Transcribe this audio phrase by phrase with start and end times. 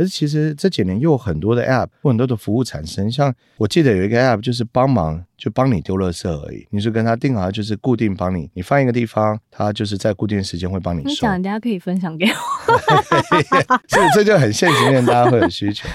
[0.00, 11.08] 可是其实这几年又有很多的 App 或很多的服务产生，像我记得有一个 App 就是帮忙就帮你丢垃圾而已，你是跟他定好，就是固定帮你，你放一个地方，他就是在固定时间会帮你收。
[11.10, 12.32] 你讲大家可以分享给我，
[13.88, 15.86] 所以这就很现实面，大家会有需求。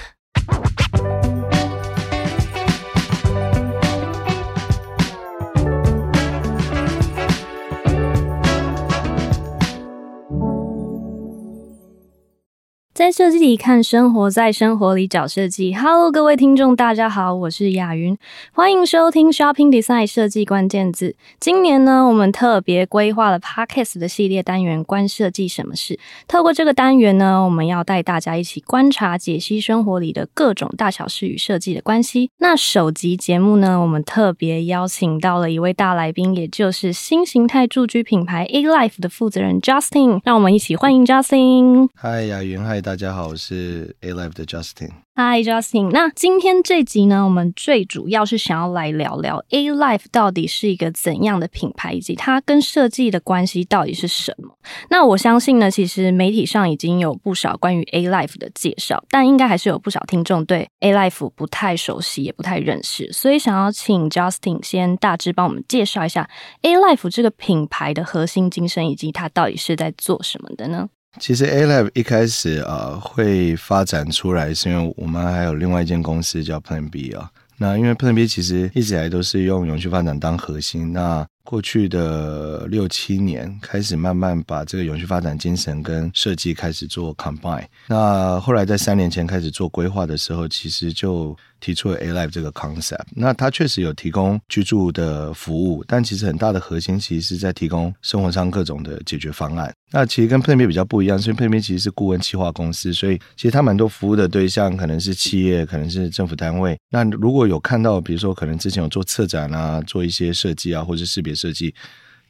[12.96, 15.74] 在设计里看生活，在生活里找设计。
[15.74, 18.16] Hello，各位听众，大家好，我是雅云，
[18.54, 21.14] 欢迎收听 Shopping Design 设计关键字。
[21.38, 26.00] 今年呢，我们特别规划了 Podcast 的系列单元“关设计什么事”。
[26.26, 32.30] 透过这个单元呢，我们要带大家一起观察、解析生活里的各种大小事与设计的关系。
[32.38, 40.20] 那首集节目呢，我们特别邀请到了一位大来宾，也就是新形态住居品牌 Alife 的负责人 Justin。
[40.24, 41.90] 让我们一起欢迎 Justin。
[41.94, 42.85] 嗨，雅云，嗨。
[42.86, 44.90] 大家好，我是 Alife 的 Justin。
[45.16, 54.56] Hi Justin，那今天这集呢，我们最主要是想要来聊聊 Alife 到底是一个怎样的品牌，以及它跟设计的关系到底是什么。
[54.88, 66.30] 那我相信呢，其实媒体上已经有不少关于 Alife 的介绍，但应该还是有不少听众对 Alife 不太熟悉，也不太认识，所以想要请 Justin 先大致帮我们介绍一下
[66.62, 70.88] Alife 这个品牌的核心精神，以及它到底是在做什么的呢？
[71.18, 77.30] 其实，A Lab 一开始啊、呃、会发展出来，是因为我们还有另外一间公司叫 Plan B 啊。
[77.58, 80.92] 那因为 Plan B 其实一直以来都是用永续发展当核心。
[80.92, 87.64] 那过去的六七年开始慢慢把这个永续发展精神跟设计开始做 combine。
[87.86, 93.06] 那后来在三年前开始做规划的时候，其实就提出了 Alife 这个 concept。
[93.14, 99.72] 那它确实有提供居住的服务，但其实很大的核心其实是在提供生活上各种的解决方案。
[99.92, 106.76] 那其实跟 Plan B 比较不一样，所以 Plan B 其实是顾问企划公司，所以其实它蛮多服务的对象可能是企业，可能是政府单位。
[106.90, 111.74] 那如果有看到，比如说可能之前有做策展啊，做一些设计啊，或者识别设计，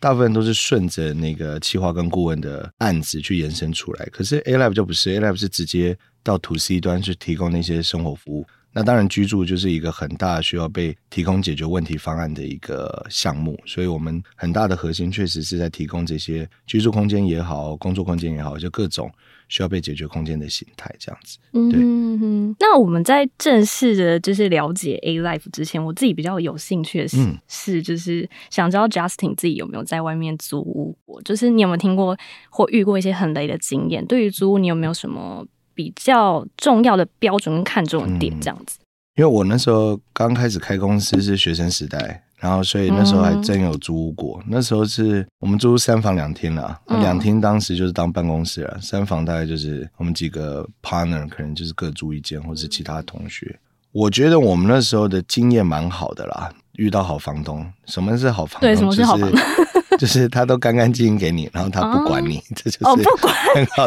[0.01, 4.07] 大部分都是顺着那个企划跟顾问的案子去延伸出来。
[4.07, 8.47] 可是 A Lab 就不是，A Lab 是直接到 To C 端去提供那些生活服务。
[8.73, 19.11] 那当然，居住就是一个很大需要被提供解决问题方案的一个项目，所以我们很大的核心确实是在提供这些居住空间也好，工作空间也好，就各种
[19.49, 21.39] 需要被解决空间的形态这样子。
[21.53, 21.81] 对。
[21.81, 32.17] 嗯哼，那我们在正式的，就是了解 Alife 之前，我自己比较有兴趣的是，嗯、是就是想知道 Justin 自己有没有在外面租屋过，就是你有没有听过
[32.51, 34.05] 或遇过一些很雷的经验？
[34.07, 35.47] 对于租屋，你有没有什么？
[35.77, 38.79] 比较重要的标准跟看重的点，这样子。
[39.17, 44.43] 因为我那时候刚开始开公司是学生时代，然后所以那时候还真有租屋过。
[44.47, 53.59] 那时候是我们租三房两厅啦，两厅当时就是当办公室了，三房大概就是我们几个 partner 可能就是各租一间，或是其他同学。
[53.91, 57.67] 我觉得我们那时候的经验蛮好的啦，遇到好房东。
[57.87, 58.69] 什么是好房东？
[58.69, 59.33] 对，什么是好房东？
[59.33, 59.86] 就是
[60.29, 63.35] 他都干干净净给你，然后他不管你，这就是哦不管。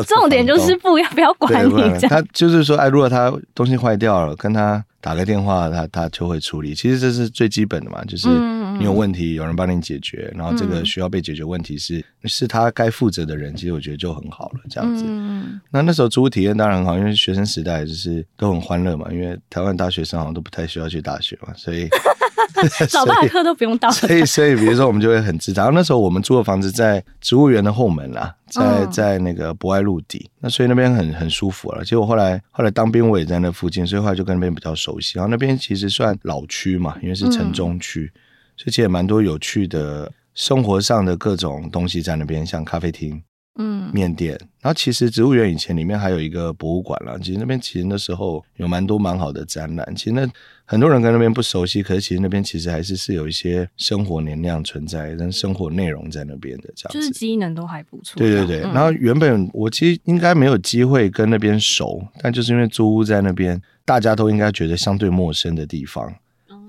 [0.05, 1.99] 重点就是不要不要管你。
[2.07, 6.73] 他就是说，哎，如果他东西坏掉了，跟他打个电话，他他就会处理。
[6.73, 8.27] 其实这是最基本的嘛，就是
[8.77, 15.03] 你有问题，有人帮你解决，然后这个需要被解决问题是是他该负责的人，其实我觉得就很好了，这样子。
[15.71, 21.87] 那那时候租屋体验当然很好，因为学生时代就是都很欢乐嘛，因为台湾大学生好像都不太需要去大学嘛，所以。
[22.89, 25.71] 早八课都不用到，所以所以比如说我们就会很自然。
[25.73, 31.83] 那时候我们租的房子在植物园的后门啦，在在那个博爱路底，那所以那边很很舒服了。
[31.83, 35.13] 结果后来后来当兵我也在那附近，所以后来就跟那边比较熟悉。
[35.15, 38.11] 然后那边其实算老区嘛，因为是城中区，
[38.57, 43.21] 所以其实也蛮多有趣的生活上的各种东西在那边，像咖啡厅。
[43.61, 47.17] 嗯，面店，然后其实植物园以前里面还有一个博物馆啦。
[47.21, 49.93] 其实那边其实那时候有蛮多蛮好的展览。
[49.97, 50.25] 其实那
[50.71, 56.99] 很多人跟那边不熟悉，可是其实那边其实还是是有一些生活能量存在，跟生活内容在那边的这样子。
[56.99, 58.19] 就是机能都还不错。
[58.19, 58.61] 对对对。
[58.61, 66.13] 嗯、然后原本我其实应该没有机会跟那边熟，但就是因为租屋在那边，大家都应该觉得相对陌生的地方。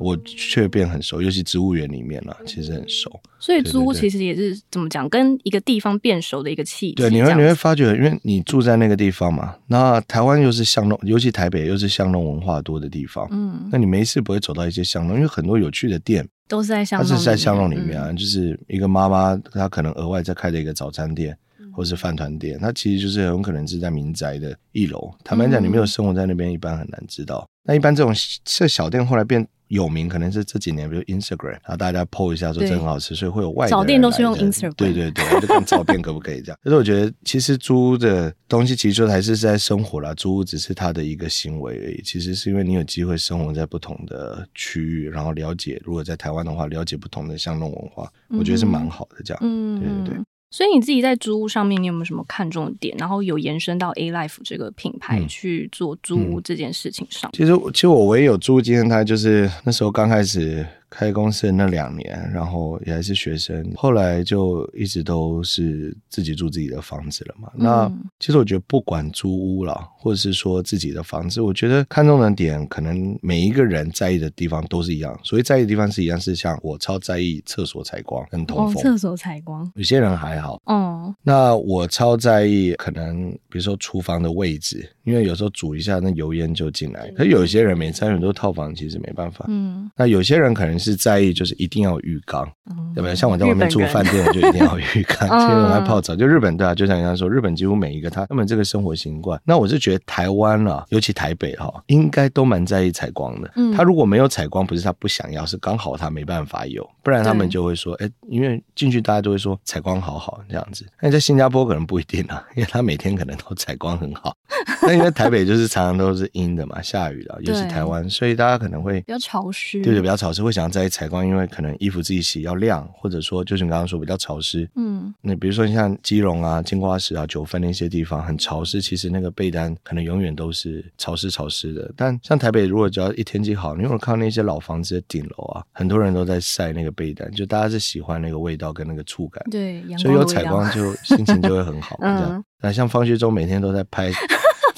[0.01, 3.21] 我却变很熟，尤其植物园里面了，其实很熟。
[3.39, 6.95] 所以租屋其实也是怎么讲，跟一个地方变熟的一个契机。
[6.95, 13.29] 对，你会你会发觉，因为你住在那个地方嘛，那台湾又是巷弄，尤其台北又是巷弄文化多的地方。
[13.31, 21.37] 嗯，那你没事不会走到一些巷弄，因为很多有趣的店都是在巷弄，它是在巷弄里面啊，嗯、就是一个妈妈她可能额外再开的一个早餐店，
[21.75, 25.13] 或是饭团店，它其实就是很可能是在民宅的一楼。
[25.23, 27.47] 坦白讲，你没有生活在那边，一般很难知道。
[27.65, 28.15] 那一般这种
[28.45, 29.47] 这小店后来变。
[29.71, 36.59] 有名，可能是这几年，比如 Instagram，然后大家 po 一下说这很好吃，所以会有外找店都是用 Instagram，对对对， 就看照片可不可以这样。
[36.65, 42.03] 但是我觉得，其实租的东西其实还是在生活啦，租只是他的一个行为而已。
[42.03, 49.41] 其实是因为你有机会生活在不同的区域，然后了解，如果在台湾的话，了解不同的巷弄文化，我觉得是蛮好的这样。
[49.43, 50.25] 嗯，对对对。
[50.51, 52.97] 所以你自己在租屋上面，你有没有什么看重的点？
[52.99, 57.31] 然后有延伸到 Alife 这个品牌去做租屋这件事情上？
[57.31, 60.67] 嗯嗯、其实，其实我唯一有租屋经验，它就是那时候刚开始。
[60.91, 67.49] 开公司的那两年，然后也还是学生，后来就一直都是自己住自己的房子了嘛。
[67.55, 75.17] 嗯、那其实我觉得，不管租屋了，或者是说自己的房子，我觉得看重的点，可能每一个人在意的地方都是一样。
[75.23, 78.83] 所以在意的地方是一样，是像我超在意厕所采光跟通风。
[78.83, 80.61] 厕所采光，有些人还好。
[80.65, 87.09] 哦，那我超在意，可能比如说厨房的位置，因为有时候煮一下，那油烟就进来。
[87.13, 89.45] 可是有些人每餐很多套房其实没办法。
[89.47, 90.80] 嗯，那有些人可能。
[90.81, 93.15] 是在意，就是一定要浴缸，嗯、对不对？
[93.15, 96.17] 像我在外面住饭店，我就一定要浴缸， 其实我爱泡澡。
[96.17, 99.41] 就日本对啊，就像人家说，日本几乎每一个他他们这个生活习惯。
[99.45, 103.51] 那我是觉得台湾啊，尤其台北哈，应该都蛮在意采光的。
[103.57, 110.87] 嗯，他如果没有采光，不是他不想要，是刚好他没办法有，不然他们就会说，哎对，因为进去大家都会说采光好好这样子。
[111.01, 114.35] 那在新加坡可能不一定啊，因为他每天可能都采光很好。
[114.83, 131.93] 那因为台北就是常常都是阴的嘛，下雨了，尤其台湾，所以大家可能会比较潮湿，对对，比较潮湿，会想要在意采光，因为可能衣服自己洗要晾，或者说就是你刚刚说比较潮湿，嗯，那比如说像基隆啊、金瓜石啊、九份那些地方很潮湿，其实那个被单可能永远都是潮湿潮湿的。
[131.97, 142.45] 但像台北，如果只要一天气好，你有看到那些老房子的顶楼啊，很多人都在晒那个被单，就大家是喜欢那个味道跟那个触感，对，所以有采光就心情就会很好，嗯、这样。
[142.63, 144.13] 那像方学忠每天都在拍。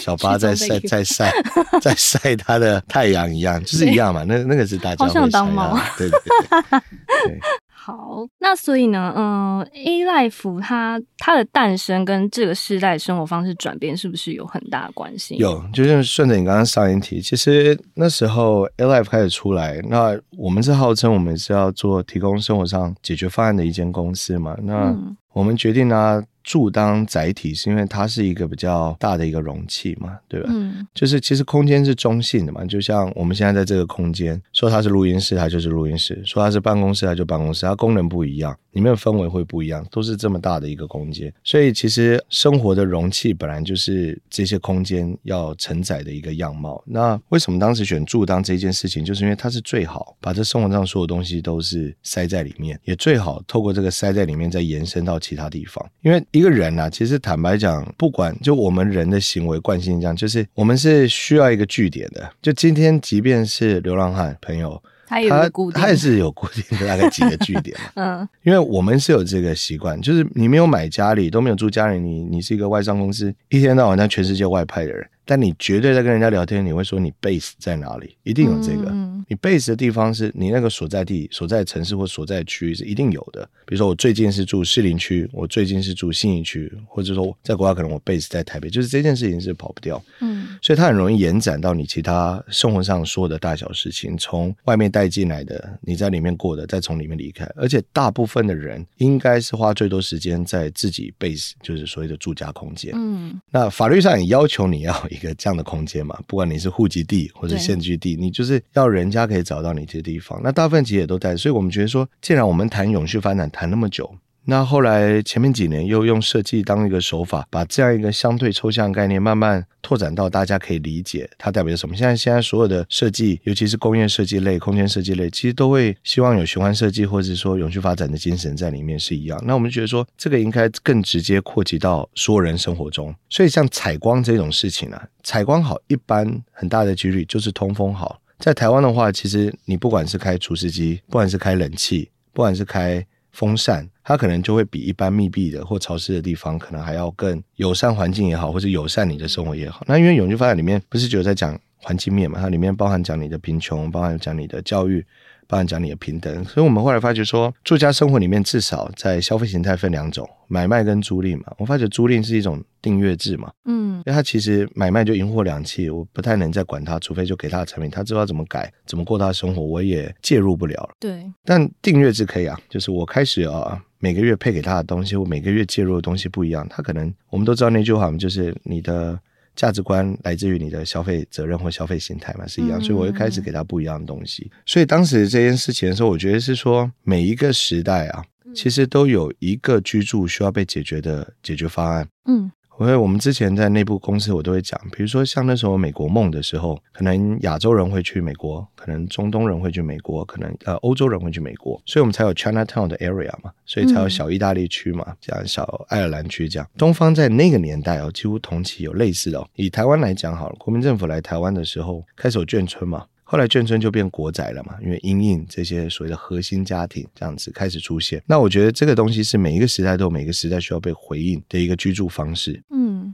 [0.03, 1.33] 小八在晒在 晒
[1.81, 4.25] 在晒他的太阳一样，就是一样嘛。
[4.27, 6.81] 那那个是大家会想要，对对对。
[7.27, 7.41] 对
[7.85, 15.35] 好，那所以呢，嗯，Alife 它它的诞生跟这个世代生活方式转变是不是有很大的关系？
[15.35, 24.57] 有，就是顺着你刚刚上一题，其实那时候 Alife 开始出来，那我们是号称我们是要做提供生活上解决方案的一间公司嘛。
[24.63, 24.97] 那
[25.33, 26.23] 我们决定呢。
[26.45, 30.49] 住当载体是因为它是一个比较大的一个容器嘛，对吧？
[30.51, 41.33] 嗯，就是其实空间是中性的嘛，就像我们现在在这个空间，说它是录音室，它就是录音室；说它是办公室，它就办公室，它它功能不一样，里面的氛围会不一样，都是这么大的一个空间。
[41.45, 46.83] 所以其实生活的容器本来就是这些空间要承载的一个样貌。
[46.87, 56.23] 那为什么当时选住当这件事情，就是因为它是最好把这生活上所有东西都是塞在里面，也最好透过这个塞在里面再延伸到其他地方，因为。
[56.31, 62.33] 一个人啊，其实坦白讲，不管就我们人的行为惯性这样，就是我们是需要一个据点的。
[62.41, 64.83] 就今天，即便是流浪汉朋友，
[65.29, 67.91] 他他他也是有固定的大概几个据点嘛。
[68.21, 75.07] 嗯，因为我们是有这个习惯，就是你没有买家里，都没有住家里，你你是一个外商公司，一天到晚在全世界外派的人。
[75.25, 78.17] 但你绝对在跟人家聊天，你会说你 base 在哪里？
[78.25, 78.91] 一定有这个。
[78.91, 83.49] 嗯、你 base 的地方是你那个所在地、所在城市或所在区域是一定有的。
[83.65, 90.03] 比如说我最近是住士林区，我最近是住信义区，或者说在国外可能我 base 在台北，就是这件事情是跑不掉。
[90.21, 97.49] 嗯，所以它很容易延展到你其他生活上所有的大小事情，从外面带进来的，你在里面过的，再从里面离开。
[97.55, 102.93] 而且大部分的人应该是花最多时间在自己 base，就是所谓的住家空间。
[102.97, 104.93] 嗯，那法律上也要求你要。
[105.13, 110.41] 一个这样的空间嘛，不管你是户籍地或者现居地，你就是要人家可以找到你这些地方。
[110.43, 114.15] 那大部分其实也都在，所以我们觉得说，既然我们谈永续发展谈那么久。
[114.45, 121.95] 那后来前面几年又用设计当一个手法，把这样一个相对抽象概念慢慢拓展到大家可以理解它代表什么。
[121.97, 129.41] 现在现在所有的设计，尤其是工业设计类、空间设计类，其实都会希望有循环设计或者是说永续发展的精神在里面是一样。
[129.47, 133.15] 那我们觉得说这个应该更直接扩及到所有人生活中。
[133.31, 138.21] 所以像采光这种事情啊，采光好一般很大的几率就是通风好。
[138.39, 149.85] 在台湾的话，其实你不管是开除湿机，不管是开冷气，不管是开风扇，它可能就会比一般密闭的或潮湿的地方，可能还要更友善环境也好，或者友善你的生活也好。
[149.89, 155.05] 那因为永续发展里面不是只有在讲环境面嘛，它里面包含讲你的贫穷，包含讲你的教育。
[155.53, 161.53] 不然讲你的平等，所以我们后来发觉说，住家生活里面至少在消费形态分两种，买卖跟租赁嘛。
[161.59, 170.95] 我发觉租赁是一种订阅制嘛，嗯，因为它其实买卖就银货两讫，我不太能再管它，除非就给他的产品，他知道怎么改，怎么过他的生活，我也介入不了了。
[170.99, 179.21] 对，但订阅制可以啊，就是我开始啊，每个月配给他的东西，我每个月介入的东西不一样，他可能我们都知道那句话嘛，就是你的。
[179.55, 182.81] 价值观来自于你的消费责任或消费心态嘛，是一样。
[182.81, 184.51] 所以我又开始给他不一样的东西。
[184.67, 192.09] 所以当时这件事情的时候，我觉得是说每一个时代啊，其实都有一个居住需要被解决的解决方案。
[192.27, 192.51] 嗯。
[192.83, 206.69] 因为我们之前在内部公司，我都会讲，比如说像那时候美国梦的时候，可能亚洲人会去美国，可能中东人会去美国，可能呃欧洲人会去美国，所以我们才有 Chinatown 的 area 嘛，所以才有小意大利区嘛，这样小爱尔兰区这样。
[206.77, 209.47] 东方在那个年代哦，几乎同期有类似的哦。
[209.55, 213.05] 以台湾来讲好了，国民政府来台湾的时候，开始有眷村嘛。
[213.33, 218.23] 后来眷村就变国宅了嘛，因为因应这些所谓的核心家庭这样子开始出现。
[218.27, 222.63] 那我觉得这个东西是每一个时代都有每一个时代需要被回应的一个居住方式。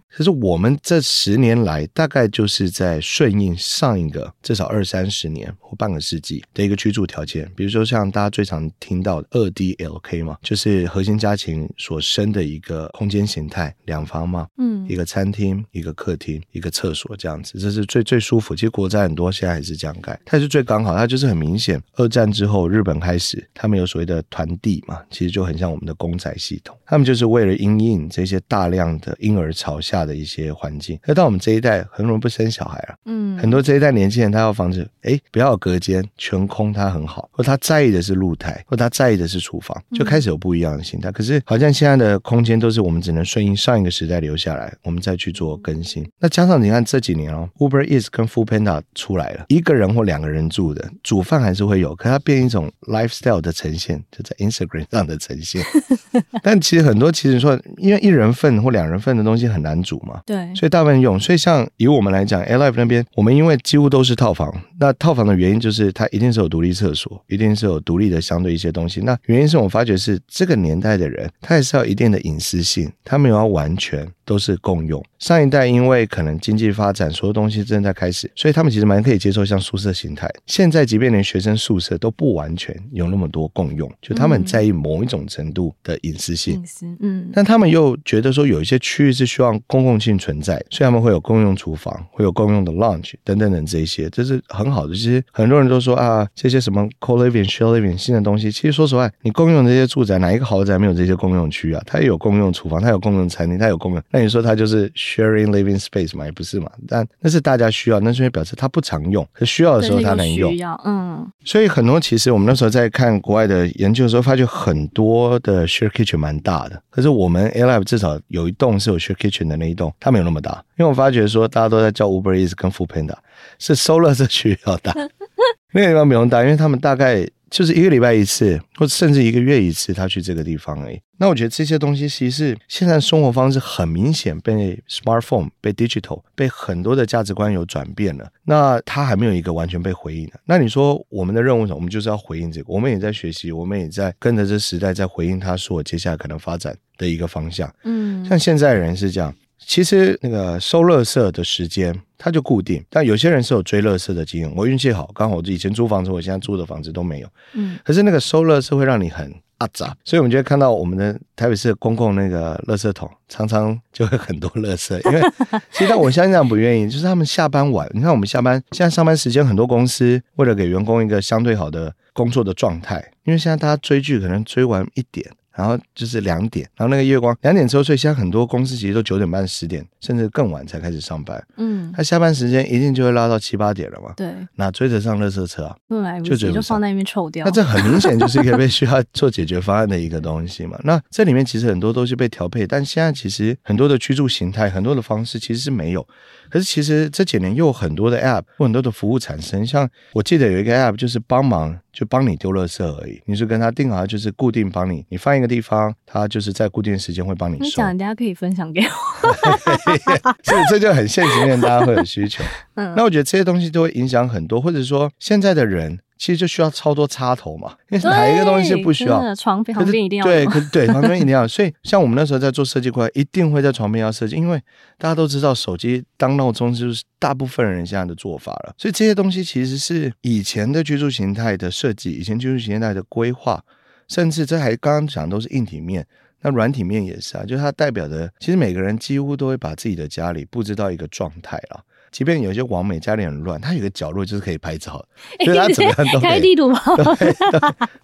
[0.08, 7.50] 可是我们这十年来大概就是在顺应上一个至少二三十年或半个世纪的一个居住条件。
[7.56, 18.54] 比如说像大家最常听到的二 DLK 嘛，就是核心家庭所生的一个空间形态，两房嘛，嗯，一个餐厅，一个客厅，一个厕所这样子，这是最最舒服。
[18.54, 20.18] 其实国债很多现在还是这样盖。
[20.24, 21.80] 它是最刚好，它就是很明显。
[21.94, 26.76] 二战之后，日本开始，他们有所谓的团地嘛，其实就很像我们的公仔系统。
[26.86, 30.99] 他们就是为了因应这些大量的婴儿潮下的一些环境。
[31.07, 41.11] 那到我们这一代，很多人不生小孩了，嗯，很多这一代年轻人他要房子，哎，不要隔间，全空，他很好，或他在意的是露台，或他在意的是厨房，就开始有不一样的心态。
[41.11, 46.09] 可是好像现在的空间都是我们只能顺应上一个时代留下来，我们再去做更新。
[46.21, 49.88] 那加上你看这几年哦，Uber Eats 跟 Foodpanda 出来了，一个人。
[49.88, 55.64] 或两个人住的，煮饭还是会有，可它变一种 lifestyle 的呈现，就在 Instagram 上的呈现。
[56.45, 61.18] 但其实很多，其实说，因为一人份或两人份的东西很难煮嘛，对，所以大部分用。
[61.18, 69.00] 所以像以我们来讲，A Life 那边，我们因为几乎都是套房，那套房的原因就是它一定是有独立厕所，一定是有独立的相对一些东西。
[69.00, 75.02] 那原因是我发觉是这个年代的人，他也是要一定的隐私性，他没有要完全都是共用。
[75.18, 80.30] 上一代因为可能经济发展，所有东西正在开始，所以他们其实蛮可以接受像宿舍形态。
[80.44, 86.54] 现在即便连学生宿舍都不完全有那么多共用，就他们在意某一种程度的隐私性。
[86.54, 87.30] 隐私，嗯。
[87.32, 94.94] 但他们又觉得说有一些区域是需要公共性存在，所以他们会有共用厨房，会有共用的 lounge 等等等这些，这是很好的。
[94.94, 101.82] 其实很多人都说啊，这些什么 co-living、share living 新的东西，其实说实话，你共用这些住宅，哪一个豪宅没有这些共用区啊？
[101.87, 104.02] 它也有共用厨房，它有共用餐厅，它有共用。
[104.18, 110.50] 那你说它就是？Sharing living space 嘛，也不是嘛，但那是大家需要，那是因为表示它不常用，可需要的时候它能用。
[110.50, 111.25] 需要，嗯。
[111.44, 120.64] 所以很多其实我们那时候在看国外的研究的时候，发觉很多的 share kitchen 蛮大的，可是我们 Alive 至少有一栋是有 share kitchen 的那一栋，它没有那么大。
[120.78, 123.14] 因为我发觉说大家都在叫 Uber Eats 跟 Foodpanda，
[123.60, 124.92] 是收垃圾区要大，
[125.72, 127.28] 那个地方不用大，因为他们大概。
[127.50, 131.00] 就是一个礼拜一次，或者甚至一个月一次，他去这个地方而已。
[131.20, 138.30] 那我觉得这些东西其实是现在生活方式很明显被 smartphone、被 digital、被很多的价值观有转变了。
[138.44, 140.34] 那他还没有一个完全被回应的。
[140.44, 141.76] 那你说我们的任务是什么？
[141.76, 142.66] 我们就是要回应这个。
[142.68, 147.72] 我们也在学习，我们也在跟着这时代在回应他说接下来可能发展的一个方向。
[147.82, 149.34] 嗯，像现在的人是这样。
[149.58, 154.52] 其实那个收垃圾的时间它就固定，但有些人是有追垃圾的经验。
[154.56, 157.28] 我运气好，刚好我以前租房子，我现在租的房子都没有。
[157.52, 165.20] 嗯，可是那个收垃圾会让你很阿杂，所以我们就会看到我们的台北市公共那个垃圾桶常常就会很多垃圾，因为
[165.70, 167.88] 其实但我相信他们不愿意，就是他们下班晚。
[167.92, 175.28] 你看我们下班现在上班时间，很多公司为了给员工一个相对好的工作的状态，因为现在大家追剧可能追完一点。
[175.58, 181.44] 然后就是两点，然后那个月光两点之后，所以现在很多公司其实都九点半、十点，甚至更晚才开始上班。
[181.56, 184.12] 嗯，他下班时间一定就会拉到七八点了嘛。
[184.16, 185.76] 对，那追得上垃圾车啊？
[186.22, 187.44] 就就放在那边臭掉。
[187.44, 190.78] 那这很明显就是一个被需要做解决方案的一个东西嘛。
[190.84, 196.06] 那这里面其实很多都是被调配，但现在其实很多的居住形态、很多的方式其实是没有。
[196.50, 207.64] 可是其实这几年又有很多的 App 有很多的服务产生，像我记得有一个 App 就是帮忙就帮你丢垃圾而已，你是跟他定好，就是固定帮你，你放一个地方，他就是在固定时间会帮你收。
[207.64, 208.86] 你讲，人家可以分享给我。
[210.42, 212.42] 所以这就很现实面，大家会有需求。
[212.74, 215.98] 嗯，那我觉得这些东西都会影响很多，或者说现在的人。
[216.18, 219.34] 其实就需要超多插头嘛，因为哪一个东西不需要？
[219.37, 221.46] 床边旁边一定要对，对，旁边一定要。
[221.46, 224.60] 所以 像我们那时候在做设计过来，一定会在床边要设计，因为
[224.98, 228.75] 大家都知道手机当闹钟就是大部分人现在的做法了。
[228.76, 233.62] 所以这些东西其实是以前的居住形态的设计，以前居住形态的规划，
[234.08, 236.04] 甚至这还刚刚讲的都是硬体面，
[236.42, 241.84] 那软体面也是啊，就是它代表的，其实每个人几乎都会把自己的家里布置到一个状态了。
[242.10, 245.04] 即便有些网美家里很乱，他有个角落就是可以拍照，
[245.44, 247.32] 所以他怎么样都可以开地图炮，对，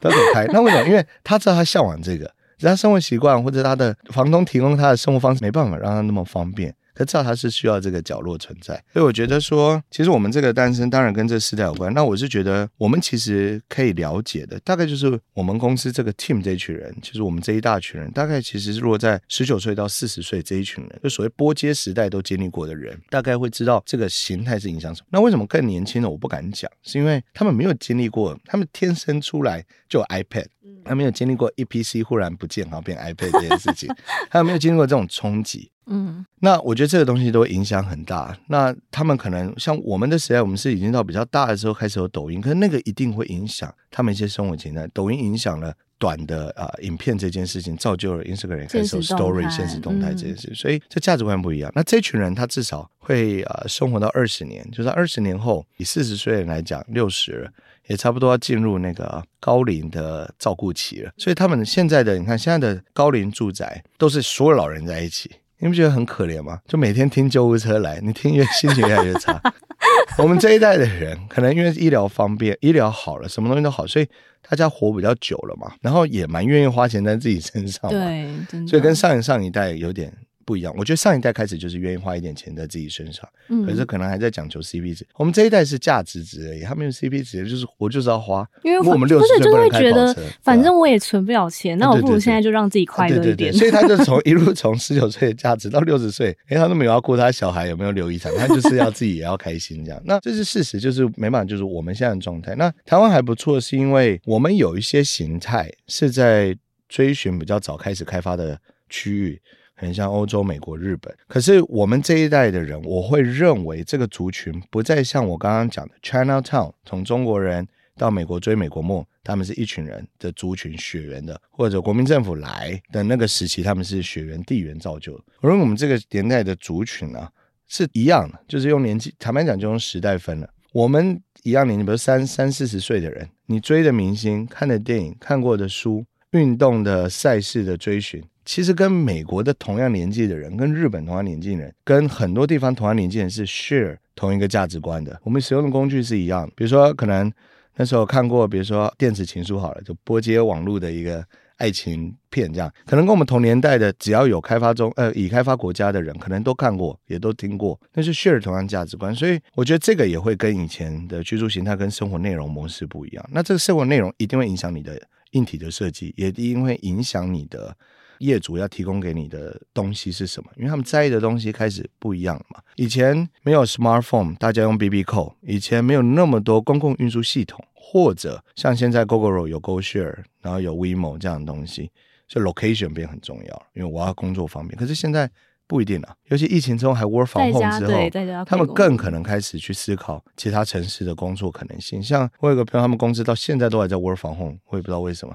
[0.00, 0.46] 都都可以拍。
[0.52, 0.88] 那为什么？
[0.88, 2.30] 因为他知道他向往这个，
[2.60, 8.74] 他生活习惯或者他的房东提供他的生活方式没办法让他那么方便，可至少它是需要这个角落存在。
[8.92, 11.92] 所以我觉得说，其实我们这个诞生当然跟这时代有关。
[11.92, 25.06] 那我是觉得，我们其实可以了解的，大概就是我们公司这个 team 这一群人，就是我们这一大群人，大概其实是落在十九岁到四十岁这一群人，就所谓波接时代都经历过的人，大概会知道这个形态是影响什么。
[25.10, 26.70] 那为什么更年轻的我不敢讲？
[26.82, 30.46] 是因为他们没有经历过，他们天生出来就有 iPad。
[30.86, 33.88] 他没有经历过 EPC 忽然不见，好变 iPad 这件事情，
[34.30, 35.70] 他没有经历过这种冲击。
[35.86, 38.36] 嗯，那我觉得这个东西都会影响很大。
[38.48, 44.86] 那他们可能像我们的时代，我们是已经到比较大的时候开始有抖音，可是那个一定会影响他们一些生活情态。
[44.94, 51.70] 抖音影响了短的啊、呃、影片这件事情，造就了 Instagram 开始有 Story 现实动态这件事，嗯、所以这价值观不一样。
[51.74, 57.50] 那这群人他至少会啊、呃、生活到二十年，就是二十年后，以四十岁人来讲，六十了。
[57.86, 65.30] 也差不多要进入那个高龄的照顾期了，所以他们现在的你看，现在的高龄住宅都是所有老人在一起，
[65.64, 66.60] 你不觉得很可怜吗？
[66.68, 69.40] 就每天听救护车来，你听越心情越来越差。
[70.18, 74.06] 我们这一代的人，可能因为医疗方便，医疗好了，什么东西都好，所以
[74.46, 80.12] 大家活比较久了嘛，然后也蛮愿意花钱在自己身上嘛，对，所以跟上一上一代有点。
[80.44, 85.06] 不一样，我觉得上一代开始就是愿意花一点钱在自己身上，嗯，可是可能还在讲求 CP 值。
[85.16, 93.36] 我们这一代是价值值而已，他没有 CP 值，就是我就是要花，因为我们六十岁不能开跑车，就会觉得反正我也存不了钱，那我不如现在就让自己快乐一点。
[93.36, 100.00] 对对对，所以他就从 一路从十九岁的价值到六十岁，哎，他都没有要顾他小孩有没有留遗产，他就是要自己也要开心这样。
[100.04, 102.54] 那这是事实，就是没办法，就是我们现在的状态。
[102.54, 106.56] 那台湾还不错，是因为我们有一些形态是在
[106.88, 108.58] 追寻比较早开始开发的
[108.88, 109.40] 区域。
[109.76, 117.66] 很像欧洲、美国、日本，可是我们这一代的人，我会认为这个族群不再像我刚刚讲的 Chinatown，从中国人
[117.96, 125.24] 到美国追美国梦，他们是一群人的族群血缘的，或者国民政府来的那个时期，他们是血缘地缘造就的。
[125.40, 127.30] 而我们这个年代的族群呢、啊，
[127.66, 130.48] 是一样的，就是用年纪，坦白讲就用时代分了。
[130.72, 138.22] 我们一样年纪，比如三三四十岁的人，你追的明星、看的电影、看过的书、运动的赛事的追寻。
[138.44, 145.18] 其实跟美国的同样年纪的人，跟日本同样年纪的人，跟很多地方同样年纪的人是 share 同一个价值观的。
[145.24, 147.32] 我们使用的工具是一样，比如说可能
[147.76, 151.24] 那时候看过，比如说电子情书好了，就拨接网络的一个
[151.56, 159.14] 爱情片，这样可能跟我们同年代的，只要有开发中呃已开发国家的人，可能都看过，也都听过，那是 share 同样价值观。
[159.14, 163.24] 所以我觉得这个也会跟以前的居住形态跟生活内容模式不一样。
[163.32, 167.74] 那这个生活内容一定会影响你的硬体的设计，也一定会影响你的。
[168.18, 170.50] 业主要提供给你的东西是什么？
[170.56, 172.60] 因为他们在意的东西开始不一样了嘛。
[172.76, 181.90] 以前没有 smartphone，大家用 BB Call；以前没有那么多公共运输系统，或者像现在 Gogoro 有 GoShare，然后有 WeMo 这样的东西，
[182.28, 184.78] 所以 location 变很重要，因为我要工作方便。
[184.78, 185.30] 可是现在。
[185.66, 192.02] 不一定啊，尤其疫情之后还 work from home 之后，他们更可能开始去思考其他城市的工作可能性。
[192.02, 195.34] 像我有个朋友，他们公司到现在都还在 work from home，我也不知道为什么，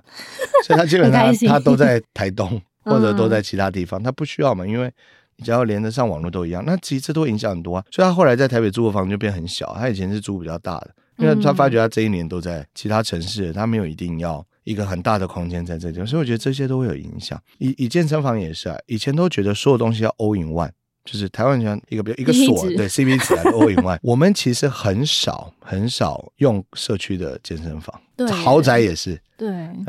[0.63, 4.91] 所以他基本上他都在台东或者都在其他地方，他不需要嘛，因为
[5.37, 6.63] 你只要连得上网络都一样。
[6.65, 14.45] 那其实这都影响很多啊，所以他后来在台北租的房子就变很小，他以前是租比较大的，因为他发觉他这一年都在其他城市，他没有一定要。
[14.65, 17.41] 一个很大的空间在这里，所以我觉得这些都会有影响。
[17.57, 20.69] 以以健身房也是啊，以前都觉得所有东西要 all in one，
[21.09, 23.97] 就是台湾人一个比如一个锁对 CP 值来的 all in one。
[24.03, 29.47] 我们其实很少很少用社区的健身房，对豪宅也是对，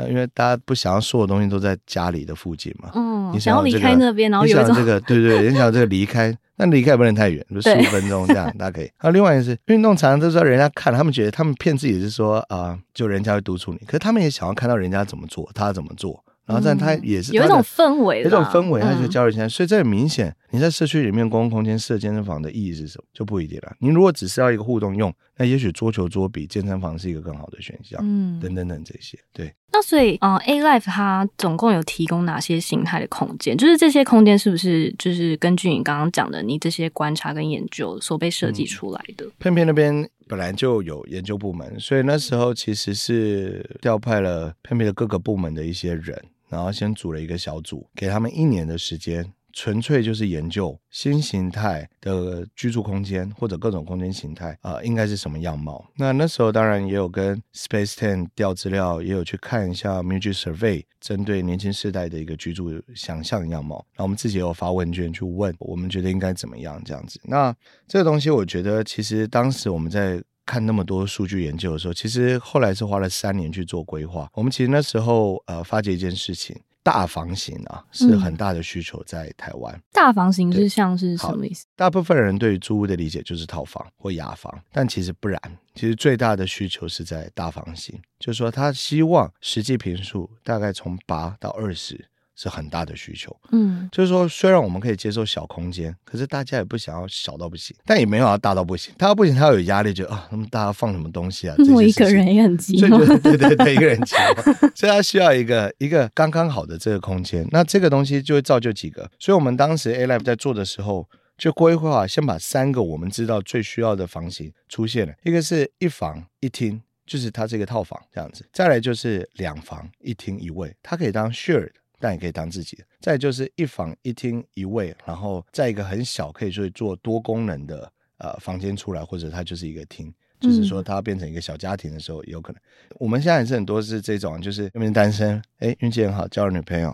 [0.09, 2.89] 因为大家不想要所有东西都在家里的附近嘛。
[2.95, 6.35] 嗯，你想要离开那边，然后有这个对对，你想要这个离开。
[6.57, 8.91] 但离开也不能太远，比如十五分钟这样，大家可以。
[8.95, 16.23] 还有另外一个是运动场，都是人家看，他们觉得他们骗自己是说啊、呃，就人家会督促你，可是他们也想要看到人家怎么做，他怎么做。
[16.45, 19.47] 然后，但它也是、嗯、有一种氛围，有一种氛围，他就交流起来。
[19.47, 23.73] 所以这很明显，你在社区里面公共空间设健身房的意义是什么，就不一定了。
[23.79, 27.99] 你如果只是要一个互动用，那也许桌球桌比健身房是一个更好的选项。
[28.03, 29.17] 嗯，等等等这些。
[29.31, 29.53] 对。
[29.73, 33.55] 那所以，呃，Alife 它总共有提供哪些形态的空间？
[33.55, 39.25] 就是这些空间是不是就是根据你刚刚讲的，你这些观察跟研究所被设计出来的？
[39.37, 40.09] 偏偏、嗯、那边。
[40.31, 46.17] 本来就有研究部门，所以那时候其实是调派了 PEMI 的各个部门的一些人，
[46.47, 49.33] 然后先组了一个小组，给他们一年的时间。
[49.53, 55.85] 纯粹就是研究新形态的居住空间或者各种空间形态啊、应该是什么样貌？
[55.97, 63.85] 那那时候当然也有跟 Space Ten 调资料，也有去看一下 Muji Survey 针对年轻世代的一个居住想象样貌。
[63.97, 67.19] 那我们自己也有发问卷去问，我们觉得应该怎么样这样子。
[67.23, 67.55] 那
[67.87, 74.29] 这个东西，我觉得其实当时我们在看那么多数据研究的时候，其实后来是花了三年去做规划。
[74.33, 76.59] 我们其实那时候呃发觉一件事情。
[76.83, 79.73] 大房型啊，是很大的需求在台湾。
[79.75, 81.65] 嗯、大房型是像是什么意思？
[81.75, 85.39] 大部分人对于租屋的理解就是套房或雅房，但其实不然。
[85.73, 92.05] 其实最大的需求是在大房型，就是说他希望实际平数大概从八到二十。
[92.41, 98.91] 是很大的需求，嗯，就是说，虽然我们可以接受小空间，可是大家也不想要小到不行，但也没有要大到不行。
[98.97, 101.55] 大到不行，他有压力，就啊，那么大家放什么东西啊？
[101.71, 107.47] 我一个人也很寂寞，所以就对对对，一个人寂寞， 所以他需要一个一个刚刚好的这个空间。
[107.51, 121.69] 那这个东西就会造就几个，所以我们当时 A-Life 在做的时候，就规划先把三个我们知道最需要的房型出现了，一个是一房一厅，就是它这个套房这样子；再来就是两房一厅一卫，它可以当 shared。
[122.01, 122.83] 但也可以当自己的。
[122.99, 132.59] 再就是一房一厅一卫，然后在一个很小，可以去做多功能的呃房间出来，或者它就是一个厅，就是说它变成一个小家庭的时候也有可能。
[132.89, 136.93] 嗯、我们现在也是很多是这种，就是那边单身，哎，运气很好，交了女朋友，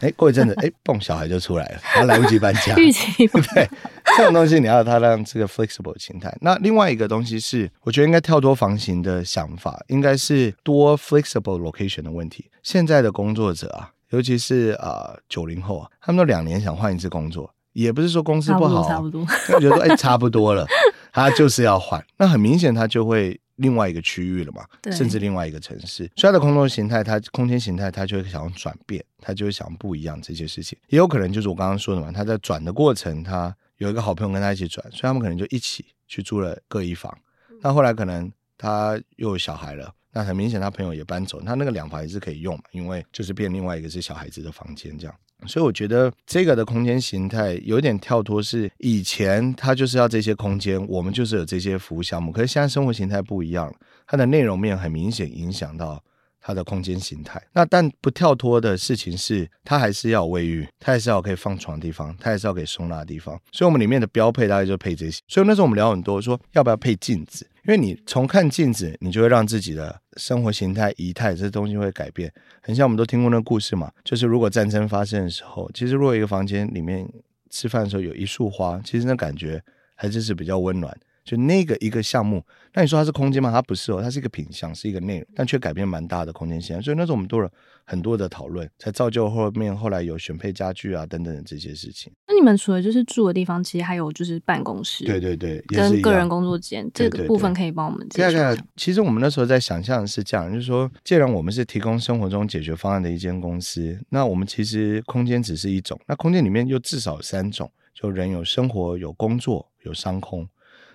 [0.00, 3.68] 哎，过一阵子，哎，蹦，小孩就出来了，还来不及搬家， 对，
[4.16, 6.34] 这种东西你要它让这个 flexible 的形态。
[6.40, 12.50] 那另外一个东西是，我觉得应该跳脱房型的想法，应该是多 flexible location 的问题。
[12.62, 13.93] 现在的工作者啊。
[14.10, 20.66] 尤其是啊，九零后啊，他们都两年想换一次工作，也不是说公司不好，差不多，我觉得说哎，差不多了，
[21.12, 22.04] 他就是要换。
[22.16, 26.10] 那很明显，他就会另外一个区域了嘛，对甚至另外一个城市。
[26.16, 30.78] 所以他的工作形态，他空间形态，他就会想要转变，他就会想不一样这些事情。
[30.88, 37.16] 也有可能就是我刚刚说的嘛，他在转的过程，他有一个好朋友跟他一起转，所以他们可能就一起去租了各一房。
[37.62, 39.92] 那后来可能他又有小孩了。
[40.14, 45.14] 那很明显，他朋友也搬走，他那个两房也是可以用嘛，因为就是变另外一个是小孩子的房间这样，
[45.46, 53.74] 所以我觉得这个的空间形态有点跳脱，是以前他就是要这些空间，我们就是有这些服务项目，可是现在生活形态不一样了，
[54.06, 56.00] 它的内容面很明显影响到
[56.40, 57.42] 它的空间形态。
[57.52, 65.20] 那但不跳脱的事情是，它还是要卫浴，它还是要可以放床的地方，它还是要可以收纳的地方，所以我们里面的标配大概就配这些。
[65.26, 67.48] 所以那时候我们聊很多，说要不要配镜子。
[67.66, 72.32] 因为你从看镜子，你就会让自己的生活形态、仪态这东西会改变。
[72.60, 77.08] 很像我们都听过那故事嘛，就是如果战争发生的时候，其实如果一个房间里面
[77.50, 79.62] 吃饭的时候有一束花，其实那感觉
[79.94, 80.96] 还是是比较温暖。
[81.24, 83.50] 就那个一个项目，那你说它是空间吗？
[83.50, 86.80] 它不是哦，它是一个品相，是一个内容，但却改变蛮大的空间线。
[86.82, 87.50] 所以那时候我们做了
[87.84, 92.12] 很多的讨论，才造就后面后来有选配家具啊等等的这些事情。
[92.28, 98.28] 那你们除了就是住的地方，其实还有就是办公室，对对对，跟个人工作间这个部分可以帮我们介绍。
[98.30, 110.46] 对对对，其实我们那时候在想象的是这样，就是说，既然我们是提供生活中解决方案的一间公司，那我们其实空间只是一种，那空间里面又至少有三种，就人有生活、有工作、有商空。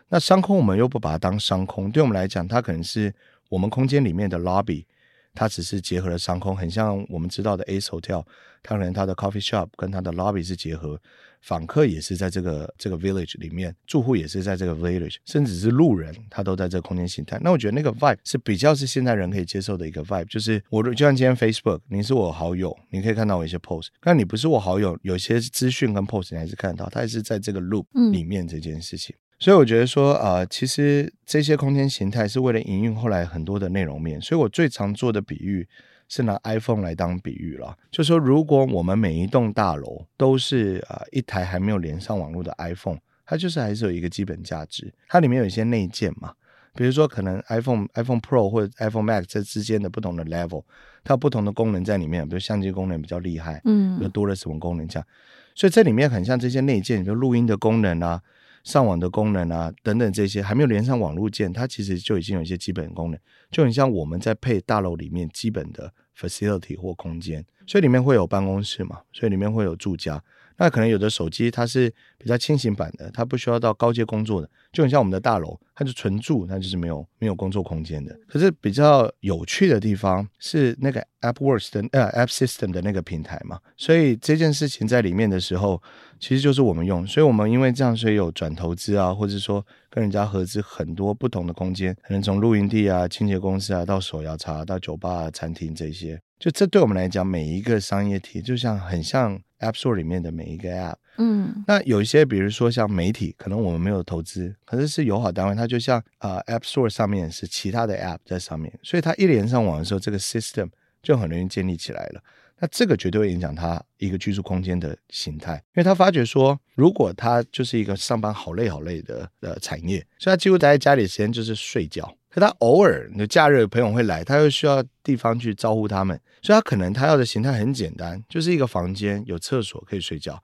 [0.09, 3.13] 那商空我们又不把它当商空，对我们来讲，它可能是
[3.47, 4.85] 我们空间里面的 lobby，
[5.33, 8.23] 它只是结合了商空，很像我们知道的 Ace Hotel，
[8.63, 10.99] 它可能它的 coffee shop 跟它的 lobby 是结合，
[11.41, 17.39] 访客也是在这个这个 village 里面，住户也是在这个 village，甚至是路人，他都在这个空间形态。
[17.43, 29.15] 那我觉得那个 vibe 是比较是现代人可以接受的一个 vibe，就是我就像今天 Facebook，你是我好友，你可以看到我一些 post，但你不是我好友，有些资讯跟 post 你还是看得到，它也是在这个 loop 里面这件事情。
[29.15, 34.19] 嗯所以我觉得说，呃，其实这些空间形态是为了营运后来很多的内容面。
[34.19, 35.65] 所以我最常做的比喻
[36.09, 44.93] 是拿 iPhone 来当比喻了，就说如果我们每一栋大楼都是啊、呃、一台还没有连上网络的 iPhone，它就是还是有一个基本价值。
[45.07, 46.33] 它里面有一些内建嘛，
[46.75, 50.65] 比如说可能 iPhone、iPhone Pro 或者 iPhone Max 这之间的不同的 level，
[51.05, 55.07] 它有不同的功能在里面，比如相机功能比较厉害，嗯，又多了什么功能这样。
[55.55, 58.21] 所以这里面很像这些内建，比如录音的功能啊。
[58.63, 63.19] 上网的功能啊，等等这些还没有连上网络键，它其实就已经有一些基本功能，
[63.51, 70.23] 就很像我们在配大楼里面基本的 facility 或空间，所以里面会有办公室嘛，所以里面会有住家。
[70.59, 78.15] 那可能有的手机它是比较轻型版的，它不需要到高阶工作的，就很像我们的大楼，它就纯住，它就是没有没有工作空间的。
[78.27, 85.81] 可是比较有趣的地方是那个 AppWorks 的呃 App System 的那个平台嘛，所以这件事情在里面的时候，
[86.19, 96.19] 其实就是我们用，所以我们因为这样，所以有转投资啊，或者说跟人家合资很多不同的空间，可能从露营地啊、清洁公司啊到手摇茶到酒吧啊、餐厅这些。
[96.39, 100.95] 就这对我们来讲，每一个商业体就像很像 App Store 里面的每一个 App。
[101.17, 110.69] 嗯，那有一些，比如说像媒体，可能我们没有投资，可是是友好单位，它就像啊、呃、App Store 上面是其他的 App 在上面，所以它一连上网的时候，这个 System
[111.03, 112.23] 就很容易建立起来了。
[112.61, 122.13] 那这个绝对会影响它一个居住空间的形态，因为他发觉说，如果他就是一个上班好累好累的呃产业，所以他几乎待在家里的时间就是睡觉。
[122.29, 130.41] 可他偶尔你的假日朋友会来，他又需要地方去招呼他们，所以他可能他要的形态很简单，就是一个房间有厕所可以睡觉。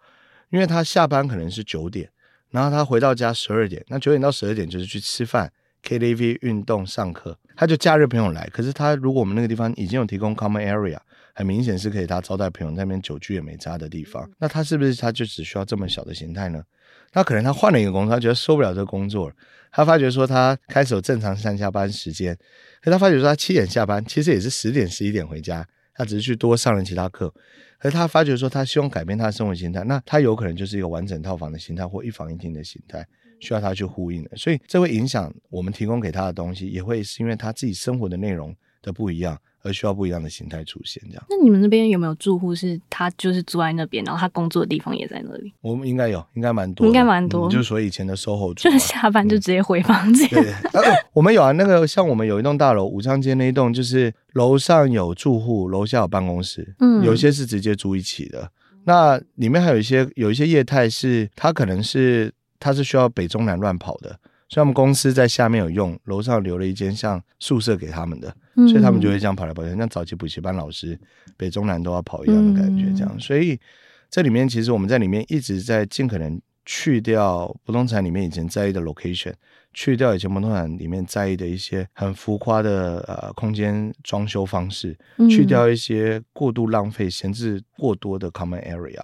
[0.50, 2.10] 因为他下班可能是九点，
[2.52, 5.52] 然后他回到家十二点，那九点到十二点就是去吃饭、
[5.84, 7.38] KTV、运动、上课。
[7.56, 10.98] 他就假日朋友来，可是他如果我们那个地方已经有提供 common area，
[11.34, 16.64] 很明显是可以他招待朋友那边久居也没差的地方，那他是不是他就只需要这么小的形态呢？
[17.12, 19.32] 他可能他换了一个工作，他觉得受不了这个工作。
[19.76, 22.38] 他发觉说他开始有正常上下班时间，
[22.82, 27.34] 可他发觉说他七点下班，其实也是十点十一点回家，他只是去多上了其他课。
[27.78, 33.06] 可他发觉说他希望改变他的生活形态，那他有可能就是一个完整套房的形态或一房一厅的形态，
[33.42, 34.32] 需要他去呼应的。
[34.38, 39.38] 所以这会影响我们提供给他的东西，也会是因为他自己生活的内容的不一样。
[39.66, 41.24] 而需要不一样的形态出现，这样。
[41.28, 45.52] 那你们那边有没有住户是他就是住在那边，然后他工作的地方也在那里？
[45.62, 47.48] 我们应该有，应该蛮多，应该蛮多。
[47.48, 50.30] 嗯、就是说以前的 SOHO 族，就是下班就直接回房间。
[50.30, 50.54] 对，
[51.14, 58.52] 我们有啊，那个像我们有一栋大楼，武昌街那一栋，就是楼上有住户，楼下有办公室，嗯，有些是直接住一起的。
[58.84, 64.20] 那里面还有一些有一些业态是，他可能是他是需要北中南乱跑的。
[64.56, 68.34] 所以他们公司在下面有用，楼上留了一间像宿舍给他们的，
[68.70, 70.98] 所以他们就会这样跑来跑去，像早期补习班老师
[71.36, 73.20] 北中南都要跑一样的感觉，这样。
[73.20, 73.60] 所以
[74.10, 79.34] 这里面其实我们在里面一直在尽可能去掉不动产里面以前在意的 location，
[79.74, 84.98] 去掉以前不动产里面在意的一些很浮夸的呃空间装修方式，
[85.30, 89.04] 去掉一些过度浪费、闲置过多的 common area。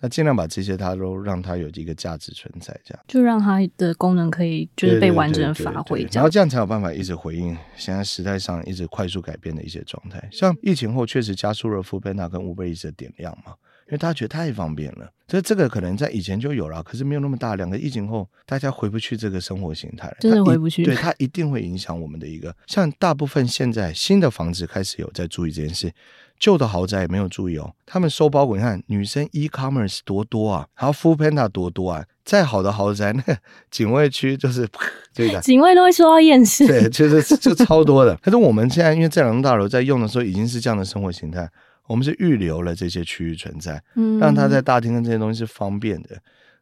[0.00, 10.26] 那尽量把这些，它都让它有一个价值存在，这样就让它的功能可以就是被完整的发挥，然后这样才有办法一直回应现在时代上一直快速改变的一些状态。
[10.32, 13.54] 像疫情后确实加速了 Foodpanda 跟 Uber Eats 的点亮嘛，
[13.90, 15.10] 因为大家觉得太方便了。
[15.28, 20.82] 所以这个可能在以前就有了，可是没有那么大两个疫情后，大家回不去这个生活形态了，真的回不去。
[20.82, 25.92] 对，它一定会影响我们的一个，像大部分现在新的房子开始有在注意这件事。
[26.40, 33.36] 旧的豪宅也没有注意哦，他们收包裹，你看女生 e-commerce 多多啊，然后 Foodpanda 多多啊，再好的豪宅，那个
[33.70, 34.66] 警卫区就是
[35.12, 38.16] 这个，警卫都会说到厌世，对，就是就超多的。
[38.22, 41.46] 可是我们现在因为这两栋大楼在用的时候已经是这样的生活形态，
[41.90, 46.10] 我们是预留了这些区域存在，嗯，让他在大厅跟这些东西是方便的，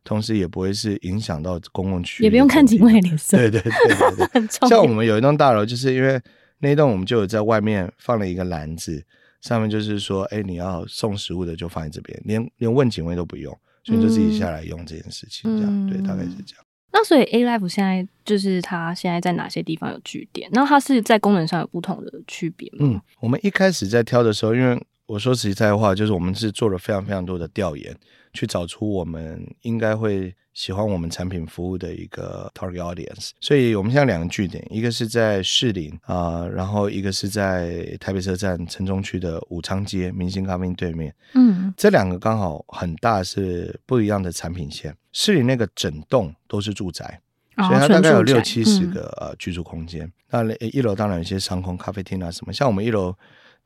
[0.03, 6.21] 同时也不会是影响到公共区域，也不用看警卫脸色，对对对对对， 像我们有一栋大楼，就是因为
[6.61, 9.05] 那一栋我们就有在外面放了一个篮子。
[9.41, 16.65] 上面就是说，哎，你要送食物的就放在这边，连连问警卫都不用，所以就自己下来用这件事情，这样、嗯、对，大概是这样。
[16.91, 20.51] 那所以 Alife 现在就是它现在在哪些地方有据点？
[20.53, 22.79] 那它是在功能上有不同的区别吗？
[22.81, 27.97] 嗯，我们一开始在挑的时候，因为我说实在话，就是我们是做了非常非常多的调研，
[28.33, 30.35] 去找出我们应该会。
[30.55, 41.15] 喜欢我们产品服务的一个 target audience，所以我们现在两个据点，一个是在士林啊、呃，然后一个是在台北车站城中区的武昌街明星咖啡对面。
[41.35, 44.93] 嗯，这两个刚好很大，是不一样的产品线。
[45.13, 47.21] 士林那个整栋都是住宅，
[47.57, 50.11] 哦、所以它大概有六七十个、嗯、呃居住空间。
[50.31, 53.15] 那一楼当然有些商空咖啡厅啊什么，像我们一楼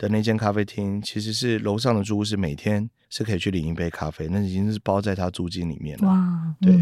[0.02, 2.90] 的那间咖啡厅，其实是楼上的住户是每天。
[3.14, 6.08] 是可以去领一杯咖啡，那已经是包在他租金里面了。
[6.08, 6.74] 哇，对，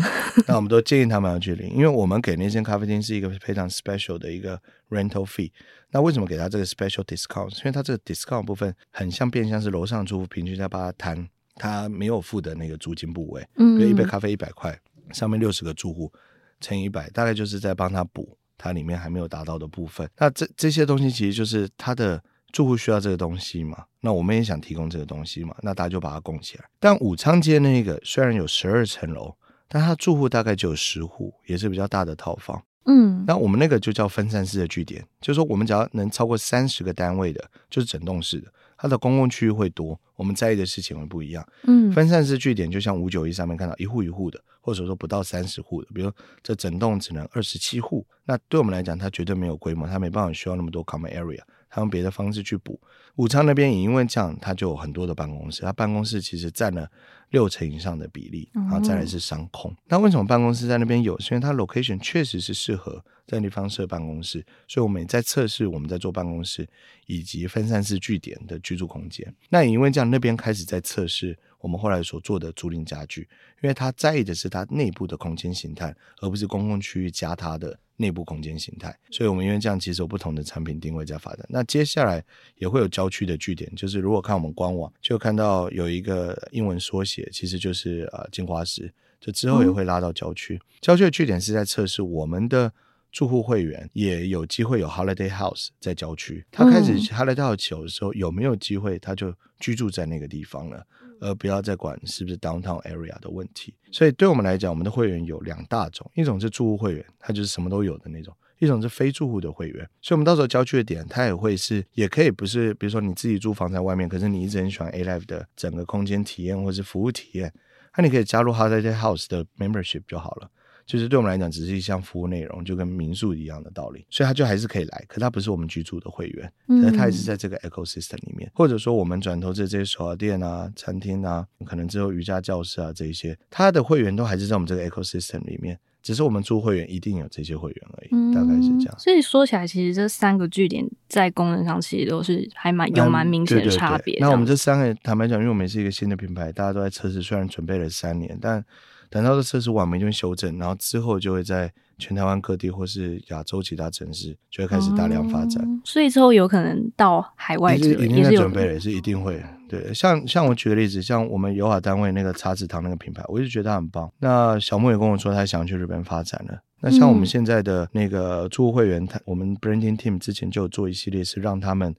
[0.47, 4.57] 那我们都建议他们要去领，因为我们给那间咖啡厅是一个非常 special 的一个
[4.91, 5.51] rental fee。
[5.91, 7.51] 那为什么给他这个 special discount？
[7.59, 13.45] 因为他这个 discount 部分很像变相是楼上住户平均在帮他摊他没有付的那个租金部位。
[13.57, 14.79] 嗯，比如一杯咖啡一百块，
[15.11, 16.13] 上面六十个住户
[16.61, 20.09] 乘以一百，大概就是在帮他补他里面还没有达到的部分。
[20.17, 22.23] 那这这些东西其实就是他的。
[22.53, 23.85] 住户需要这个东西嘛？
[24.01, 25.55] 那我们也想提供这个东西嘛？
[25.63, 26.65] 那大家就把它供起来。
[26.79, 29.35] 但武昌街那个虽然有十二层楼，
[29.69, 32.63] 但它住户大概就有十户，也是比较大的套房。
[32.87, 41.47] 嗯，那我们那个就叫分散式的据点，就是说我们只要能超过三十个单位的，就是整栋式的，它的公共区域会多，我们在意的事情会不一样。
[41.65, 46.11] 嗯，分散式据点就像五九一上面看到一户一户的，或者说不到三十户的，比如
[46.43, 51.41] 这整栋只能二十七户，那对我们来讲，它绝对没有规模，它没办法需要那么多 common area。
[51.71, 52.79] 他用别的方式去补，
[53.17, 56.91] 武昌那边也因为这样，他就有很多的办公室，他办公室其实占了
[57.31, 59.75] 六成以上的比例，然后再来是商空。
[59.87, 61.19] 那为什么办公室在那边有？
[61.21, 66.69] 是因为它 location 确实是适合在那地方设办公室，所以我们也在测试，我们在做办公室
[67.07, 69.33] 以及分散式据点的居住空间。
[69.49, 73.29] 那也因为这样，那边开始在测试我们后来所做的租赁家具，
[73.63, 77.79] 因为他在意的是它内部的空间形态，而不是公共区域加它的。
[78.01, 81.45] 内部空间形态，所以我们因为这样，其实有不同的产品定位在发展。
[81.51, 82.25] 那接下来
[82.57, 90.59] 也会有郊区的据点，就是如果看我们官网，就看到有一个英文缩写，其实就是呃金华石，就之后也会拉到郊区。
[90.81, 92.73] 郊区的据点是在测试我们的
[93.13, 96.43] 住户会员也有机会有 Holiday House 在郊区。
[96.51, 100.87] 他开始 Holiday House 有的时候有没有机会，他就居住在那个地方了，
[101.21, 103.75] 而不要再管是不是 Downtown Area 的问题。
[103.93, 108.35] 所以对我们来讲，我们的会员有两大种，一种是住户会员，他就是什么都有的那种。
[108.59, 117.51] 一种是非住户的会员，所以我们到时候郊区的点，它也会是，也可以不是，比如说你自己住房在外面，可是你一直很喜欢 Alive 的整个空间体验或是服务体验，
[117.97, 120.51] 那你可以加入 Holiday House 的 Membership 就好了。
[120.91, 135.79] 就是对我们来讲，只是一项服务内容，就跟民宿一样的道理，所以他就还是可以来，可他不是我们居住的会员，可是他也是在这个 ecosystem 里面，或者说我们转投资这些手摇店啊、餐厅啊，可能之后瑜伽教室啊这一些，他的会员都还是在我们这个 ecosystem 里面。
[136.03, 138.99] 只是我们租会员一定有这些会员而已，嗯、大概是这样。
[138.99, 144.17] 所以说起来，其实这三个据点在功能上其实都是还蛮有蛮明显的差别。
[144.19, 148.65] 那我们这三个，坦白讲，因为我们是一个新的品牌，大家都在测试，虽然准备了三年，但
[149.11, 151.71] 等到这测试完，我们就会修正，然后之后就会在。
[152.01, 159.39] 全台湾各地或是亚洲其他城市就会开始大量发展，嗯、所以之后有可能到海外去，已经在准备了，也是一定会。
[159.69, 164.11] 对，像像我举个例子，像我们友好单位那个茶子堂那个品牌，我就觉得他很棒。
[164.19, 166.59] 那小木也跟我说，他想去日本发展了。
[166.81, 171.95] 那像我们现在的那个住户会员，他、嗯、我们 Branding Team 之前就有做一系列，是让他们。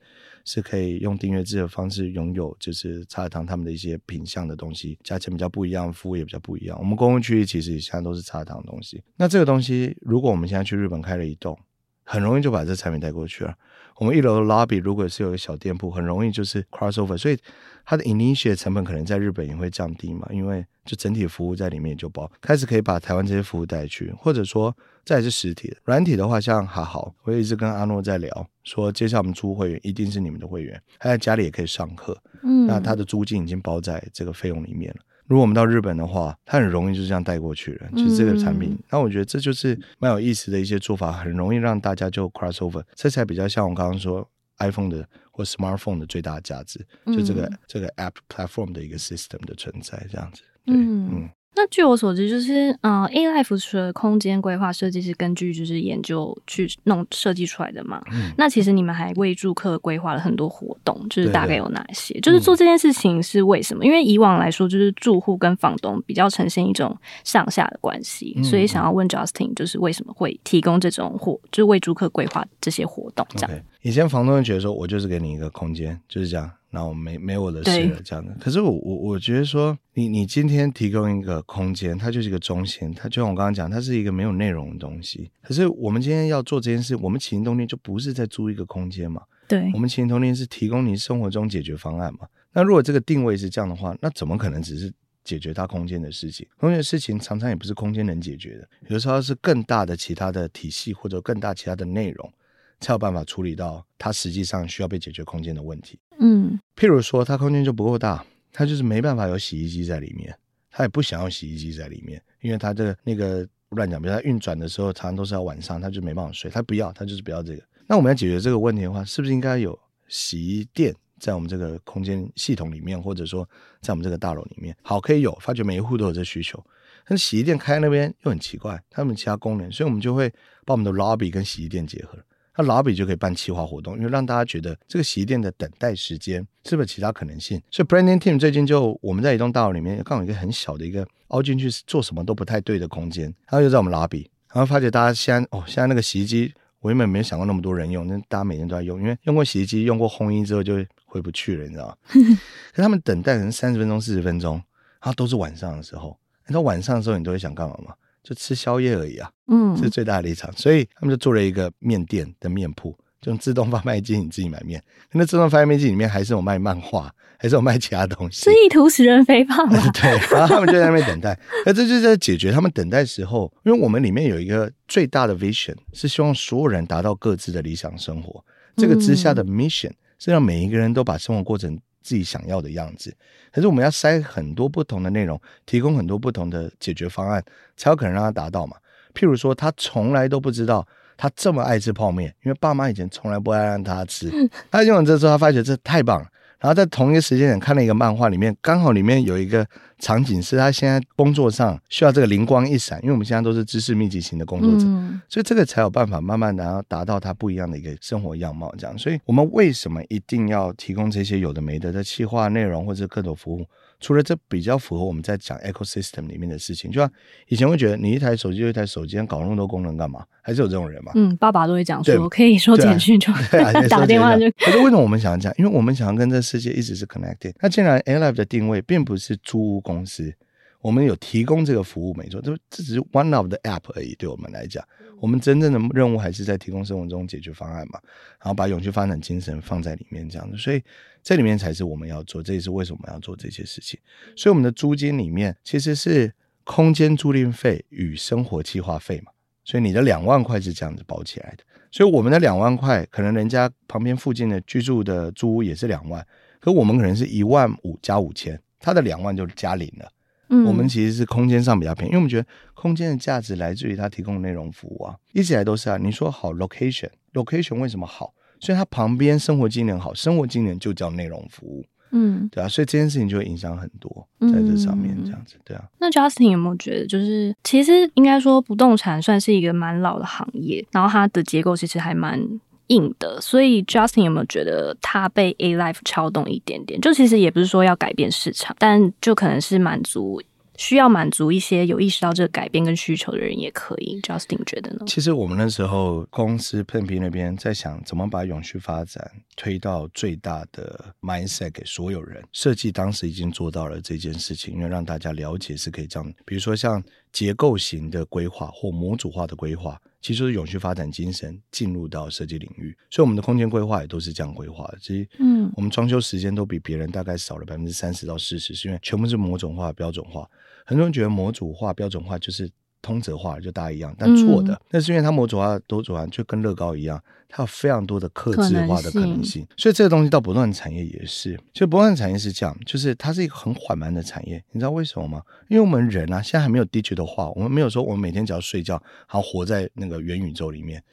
[0.46, 6.78] 是可以用订阅制的方式拥有，就是茶籽堂他们的一些品相的东西，价钱比较不一样，服务也比较不一样。
[6.80, 9.04] 我们公共区域其实现在都是茶籽堂的东西。
[9.18, 11.58] 那这个东西，如果我们现在去日本开了一栋，
[12.04, 13.54] 很容易就把这产品带过去了。
[13.98, 17.38] 我们一楼的 lobby 如果是有一个小店铺，很容易就是 crossover，所以
[17.86, 24.76] 它的 initial 成本可能在日本也会降低嘛，因为就整体服务在里面就包，开始可以把台湾这些服务带去，或者说
[25.06, 35.02] 再是实体的软体的话，像哈好，我也一直跟阿诺在聊，说接下来我们租会员一定是你们的会员，他在家里也可以上课，嗯，那他的租金已经包在这个费用里面了。
[35.28, 38.78] 如果我们到日本的话，它很容易就这样带过去了，就是这个产品。
[38.90, 50.42] 那、嗯、我觉得这就是蛮有意思的一些做法，很容易让大家就 cross over，这才比较像我刚刚说 iPhone 的或 smartphone 的最大的价值，就这个、嗯、这个 app platform 的一个 system 的存在，这样子。
[50.66, 51.10] 对，嗯。
[51.14, 58.02] 嗯那据我所知，就是呃，Alife 除了空间规划设计是根据就是研究去弄设计出来的嘛。
[58.14, 58.32] 嗯。
[58.38, 62.18] 那其实你们还为住客规划了很多活动，就是大概有哪些？
[62.22, 63.84] 就是做这件事情是为什么？
[63.84, 63.86] 嗯。
[63.86, 73.52] 因为以往来说，就是住户跟房东比较呈现一种上下的关系，嗯，所以想要问 Justin，就是为什么会提供这种活，就是为住客规划这些活动这样。
[73.52, 73.62] Okay.
[73.82, 76.50] 以前房东会觉得说，我就是给你一个空间，就是这样。
[76.72, 78.34] 然后没没我的事了，这样的。
[78.40, 85.30] 可是我我我觉得说，你你今天提供一个空间，它就是一个中心，它就像我刚刚讲，它是一个没有内容的东西。
[85.44, 89.22] 可是我们今天要做这件事，我们起心动念就不是在租一个空间嘛？
[89.48, 92.22] 对，我们起心动念是提供你生活中解决方案嘛？
[92.54, 94.92] 那如果这个定位是这样的话，那怎么可能只是
[95.24, 96.48] 解决它空间的事情？
[96.58, 102.34] 空间的事情常常也不是空间能解决的，有的时候是更大的其他的体系或者更大其他的内容。
[102.82, 105.98] 才有办法处理到它实际上需要被解决空间的问题。
[106.20, 110.38] 嗯，譬如说，它空间就不够大，它就是没办法有洗衣机在里面，
[110.70, 117.64] 它也不想要洗衣机在里面，因为它的那个乱讲，比如它运转的时候，常常都是要晚上，它就没办法睡，它不要，它就是不要这个。
[117.88, 123.48] 那我们要解决这个问题的话，是不是应该有洗衣店在我们这个空间系统里面，或者说
[123.82, 124.76] 在我们这个大楼里面？
[124.82, 126.64] 好，可以有，发觉每一户都有这需求。
[127.08, 130.30] 但是洗衣店开在那边又很奇怪，它们其他功能，所以我们就会
[130.66, 132.18] 把我们的 lobby 跟洗衣店结合。
[132.62, 137.62] 那老比就可以办企划活动，因为让大家觉得这个洗衣店的等待时间是不是其他可能性？
[137.72, 151.96] 所以 Branding Team 最近就我们在一栋大楼里面刚好有一个很小的一个凹进去做什么都不太对的空间，然后就在我们老比，然后发觉大家现在哦，现在那个洗衣机我原本没有想过那么多人用，那大家每天都在用，因为用过洗衣机、用过烘衣之后就回不去了，你知道吗？
[152.74, 154.64] 可他们等待可能三十分钟、四十分钟，然
[155.02, 157.94] 后都是晚上的时候，你到晚上的时候你都会想干嘛吗？
[158.24, 164.82] 就吃宵夜而已啊，嗯，这是最大的立场，所以他们就做了一个面店的面铺，就用自动贩卖机，你自己买面。
[165.12, 169.82] 那自动贩卖机里面还是有卖漫画，还是有卖其他东西，是意图使人肥胖吗？
[169.94, 178.44] 对，然后他们就在那边等待，那这就是在解决他们等待时候，因为我们里面有一个最大的 vision，是希望所有人达到各自的理想生活。
[178.78, 183.16] 这个之下的 mission 是让每一个人都把生活过成自己想要的样子，
[183.52, 187.44] 可是我们要塞很多不同的内容，提供很多不同的解决方案，
[187.78, 188.76] 才有可能让他达到嘛。
[189.14, 190.88] 譬如说，他从来都不知道
[191.18, 194.32] 他这么爱吃泡面，因为爸妈以前从来不爱让他吃。
[194.72, 196.28] 他用完这之后，他发觉这太棒了。
[196.62, 199.66] 然后在同一个时间点看了一个漫画，里面刚好里面有一个
[199.98, 208.72] 场景是他现在工作上需要这个灵光一闪，因为我们现在都是知识密集型的工作者，嗯、所以这个才有办法慢慢的然后达到他不一样的一个生活样貌。
[208.78, 213.66] 这样，所以我们为什么一定要提供这些有的没的的企划内容或者各种服务，
[214.02, 217.10] 除了这比较符合我们在讲 ecosystem 里面的事情，就像
[217.48, 220.26] 以前会觉得你一台手机就一台手机，搞那么多功能干嘛？
[220.42, 221.12] 还是有这种人嘛？
[221.16, 223.32] 嗯，爸爸都会讲说，可以说简讯就
[223.88, 224.52] 打电话就。
[224.58, 225.56] 可是为什么我们想要这样？
[225.58, 227.54] 因为我们想要跟这世界一直是 connected。
[227.62, 230.34] 那既然 Alive 的定位并不是租屋公司。
[230.82, 234.16] 我们有提供这个服务，没错，这这只是 one of the app 而已。
[234.16, 234.84] 对我们来讲，
[235.20, 238.00] 我们真正的任务还是在提供生活中解决方案嘛，
[238.40, 240.58] 然后把永续发展精神放在里面，这样子。
[240.58, 240.82] 所以
[241.24, 244.00] 这里面才是我们要做，这也是为什么我们要做这些事情。
[244.36, 249.32] 所以我们的租金里面其实是空间租赁费与生活计划费嘛，
[249.64, 251.64] 所以你的两万块是这样子包起来的。
[251.92, 256.26] 所以我们的两万块，可能人家旁边附近的居住的租屋也是两万，
[256.60, 260.12] 可我们可能是一万五加五千，他的两万就加零了。
[260.48, 265.98] 嗯，我们其实是空间上比较便宜，因为我们觉得空间的价值来自于它提供的内容服务啊，一直以来都是啊。
[265.98, 268.34] 你说好 location，location 为什么好？
[268.62, 275.84] 所以它旁边生活技能好，生活技能就叫内容服务，嗯，对啊，所以这件事情就会影响很多在这上面，这样子，对啊。
[276.00, 282.40] 那 Justin 有没有觉得，就是其实应该说不动产算是一个蛮老的行业，然后它的结构其实还蛮。
[282.88, 287.00] 硬的，所以 Justin 有没有觉得它被 A Life 敲动一点点？
[287.00, 290.42] 就其实也不是说要改变市场，但就可能是满足
[290.82, 294.20] 需要满足一些有意识到这个改变跟需求的人也可以。
[294.24, 295.06] Justin 觉得呢？
[295.06, 302.44] 其实我们那时候公司 PlantB 那边在想怎么把永续发展推到最大的 mindset 给所有人。
[302.52, 307.02] 设计当时已经做到了这件事情，因为让大家了解是可以这样，比如说像
[307.32, 310.02] 结构型的规划或模组化的规划。
[310.20, 314.98] 其实是永续发展精神进入到设计领域，所以我们的空间规划也都是这样规划的。
[315.02, 320.48] 其实，嗯，我们装修时间都比别人大概少了百分之三十到四十，是因为全部是模组化、标准化。
[320.86, 322.70] 很多人觉得模组化、标准化就是。
[323.04, 327.20] 通则化就大家一样，但错的，那、嗯、是因为它模组化、多组化就跟乐高一样，
[327.50, 331.60] 它有非常多的克制化的可能性，能性，所以这个东西到不断产产业也是。
[331.74, 335.42] 就不断产产业是这样，就是它是一个很缓慢的产业，你知道为什么吗？
[335.68, 341.04] 因为我们人啊，现在还没有 digital 化，我们没有说我们每天只要睡觉，好活在那个元宇宙里面，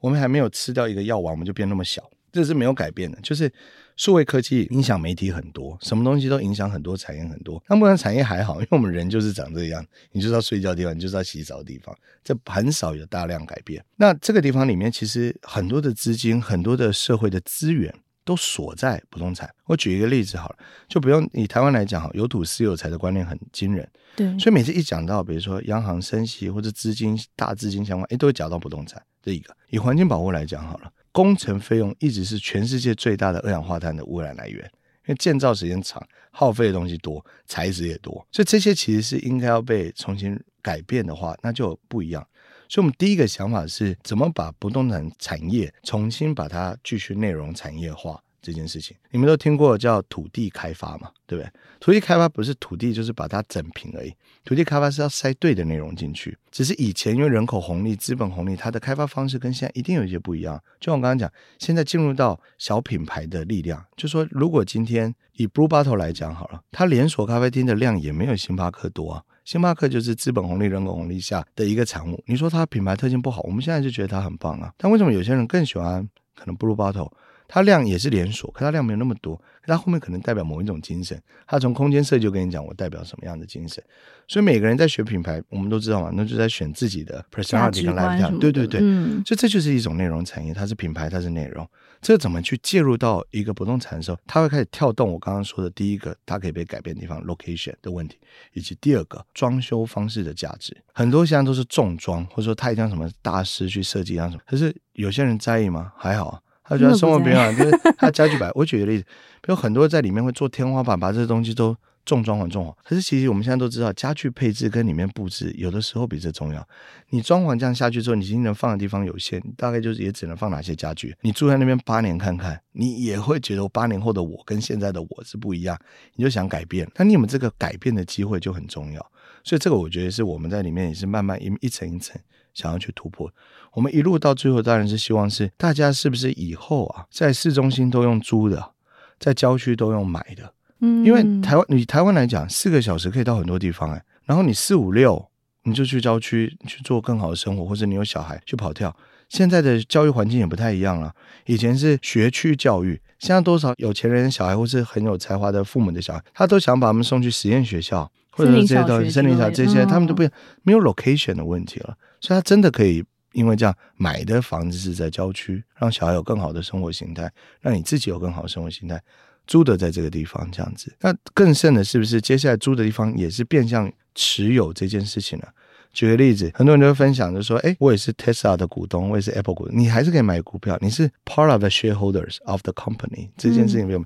[0.00, 2.02] 我们还没有吃掉一个药丸，我们就变那么小。
[2.30, 3.50] 这是没有改变的，就是
[3.98, 7.60] 数位科技影响媒体很多，什么东西都影响很多产业很多。
[7.68, 11.92] 那不然产业还好，因为我们人就是长这样，你就知道睡觉的地方，你就知道洗澡的地方，
[12.22, 13.84] 这很少有大量改变。
[13.96, 17.92] 那这个地方里面，其实很多的资金、很多的社会的资源
[18.24, 19.52] 都锁在不动产。
[19.64, 23.88] 我举一个例子好了，就不用以台湾来讲哈，有土私有财的观念很惊人。
[24.14, 29.52] 对，所以每次一讲到，比如说央行升息或者资金大资金相关，哎，都会讲到不动产这一个。
[29.70, 30.92] 以环境保护来讲好了。
[31.18, 34.62] 工程费用一直是全世界最大的二氧化碳的污染来源，
[35.06, 36.00] 因为建造时间长，
[36.30, 42.24] 耗费的东西多，材质也多，所以这些其实是应该要被重新改变的话，那就不一样。
[42.68, 48.22] 所以，我们第一个想法是怎么把不动产产业重新把它继续内容产业化。
[48.40, 51.10] 这件事情，你们都听过叫土地开发嘛？
[51.26, 51.50] 对不对？
[51.80, 54.14] 土地开发不是土地，就是把它整平而已。
[54.44, 56.36] 土地开发是要塞对的内容进去。
[56.50, 60.56] 只是以前因为人口红利、资本红利，它的开发方式跟现在一定有一些不一样。
[60.80, 69.22] 就像我刚刚讲，现在进入到小品牌的力量，就说如果今天以 Blue Bottle 来讲好了，它连锁咖啡厅的量也没有星巴克多啊。
[69.44, 72.22] 星巴克就是资本红利、人口红利下的一个产物。
[72.26, 74.72] 你说它品牌特性不好，我们现在就觉得它很棒啊。
[74.76, 77.10] 但为什么有些人更喜欢可能 Blue Bottle？
[77.48, 81.20] 它量也是连锁，可它量没有那么多，可它后面可能代表某一种精神。
[81.46, 83.82] 它从空间设计就跟你讲，我代表什么样的精神。
[84.28, 88.38] 所以每个人在学品牌，我们都知道嘛，那就在选自己的 personality 跟 lifestyle。
[88.38, 91.66] 对对对，嗯，所以这就是一种内容产业，它是品牌，它是内容。
[92.02, 95.10] 这怎么去介入到一个不动产的时候，它会开始跳动。
[95.10, 98.18] 我刚刚说的第一个，它可以被改变的地方，location 的问题，
[98.52, 100.76] 以及第二个装修方式的价值。
[100.92, 104.42] 很多现在都是重装，或者说他一定要什么大师去设计，一样什么。
[104.46, 105.92] 可是有些人在意吗？
[105.96, 106.40] 还好啊。
[106.68, 108.50] 他觉得生活变好，就是 他家具摆。
[108.54, 109.04] 我举个例子，
[109.40, 112.74] 比如很多在里面会做天花板，把这些东西都重装潢重潢。
[112.84, 116.66] 可是其实我们现在都知道，家具配置跟里面布置有的时候比这重要。
[117.10, 121.14] 你装潢这样下去之后，你今天能放的地方有限，大概就是也只能放哪些家具。
[121.22, 125.78] 你住在那边八年看看，你也会觉得八年后的我跟现在的我是不一样，
[126.16, 126.86] 你就想改变。
[126.96, 129.12] 那你有没有这个改变的机会就很重要。
[129.44, 132.20] 所以这个我觉得是我们在里面也是慢慢一一层一层
[132.58, 133.30] 想要去突破。
[133.72, 138.72] 我们一路到最后，当然是希望是大家是不是以后啊，在市中心都用租的，
[139.20, 140.52] 在郊区都用买的。
[140.80, 144.02] 嗯，因为台湾，你台湾来讲，四个小时可以到很多地方哎。
[144.24, 145.30] 然后你四五六，
[145.62, 148.94] 你就去郊区去做更好的生活，或者你有小孩去跑跳。
[149.28, 151.12] 现在的教育环境也不太一样了，
[151.46, 160.22] 以前是学区教育，现在多少有钱人小孩或是很有才华的父母的小孩，他都想把他们送去实验学校，或者这些东西，森林小这些，他们都不
[160.62, 163.04] 没有 location 的问题了，所以他真的可以。
[163.32, 169.00] 因为这样买的房子是在郊区，让小孩有更好的生活形态，让你自己有更好的生活形态。
[169.46, 170.92] 租的在这个地方这样子。
[171.00, 175.46] 那更甚的是不是接下来租的地方也是变相持有这件事情呢？
[175.92, 184.02] 举个例子，很多人都会分享，就说：“哎，我也是 Tesla 的股东，我也是 Apple 股东，你还是可以买股票，你是 part of the shareholders of the company。”这件事情没有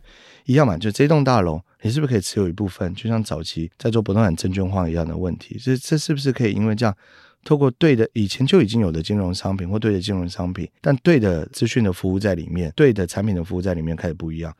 [0.46, 0.76] 一样嘛？
[0.76, 2.92] 就这栋大楼，你是不是可以持有一部分？
[2.94, 6.96] 就像早期在做不动产证券化一样的问题，这这是不是可以因为这样，
[7.44, 14.54] 透过对的以前就已经有的金融商品或对的金融商品，但对的资讯的服务在里面，对的产品的服务在里面开始不一样？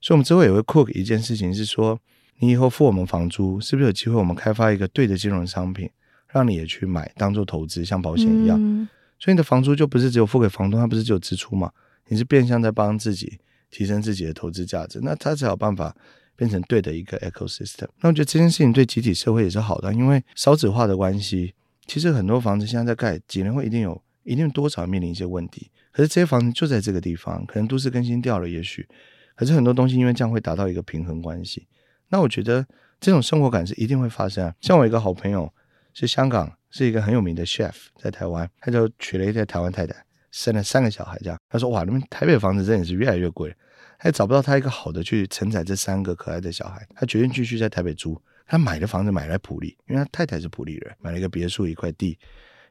[0.00, 1.98] 所以，我们之后也会 cook 一件事情是说，
[2.38, 5.88] 你以后付我们房租，是不是有机会我们开发一个对的金融商品？
[6.28, 8.58] 让你也去买，当做投资，像保险一样。
[8.60, 8.86] 嗯、
[9.18, 11.70] 所以你的房租就不是只有付给房东，它不是只有支出嘛？
[12.08, 13.38] 你是变相在帮自己
[13.70, 15.96] 提升自己的投资价值，那他才有办法
[16.34, 17.88] 变成对的一个 ecosystem。
[18.00, 21.54] 那我觉得这件事情对集体社会也是好的，因为少子化的关系，
[21.86, 25.70] 其实很多房子现在在盖，几年后一定有，一定多少面临一些问题。
[25.92, 28.86] 可是这些房子就在这个地方，可能都市更新掉了，也许，
[29.34, 31.66] 可是很多东西因为这样会达到一个平衡关系。
[32.08, 32.66] 那我觉得
[33.00, 34.54] 这种生活感是一定会发生啊。
[34.60, 35.52] 像我一个好朋友。
[35.98, 39.96] 是香港，是一个很有名的 chef，在台湾，他就娶了一个台湾太太，
[40.30, 41.18] 生了三个小孩。
[41.20, 43.56] 这样，他说：“哇，那边台北房子真的是越来越贵，
[43.98, 46.86] 他也找不到他一个好的去承载这三个可爱的小孩。
[46.94, 48.20] 他决定继续在台北租。
[48.46, 52.18] 他买的房子买来普利，因为他太太是普利人，买了一个别墅，一块地，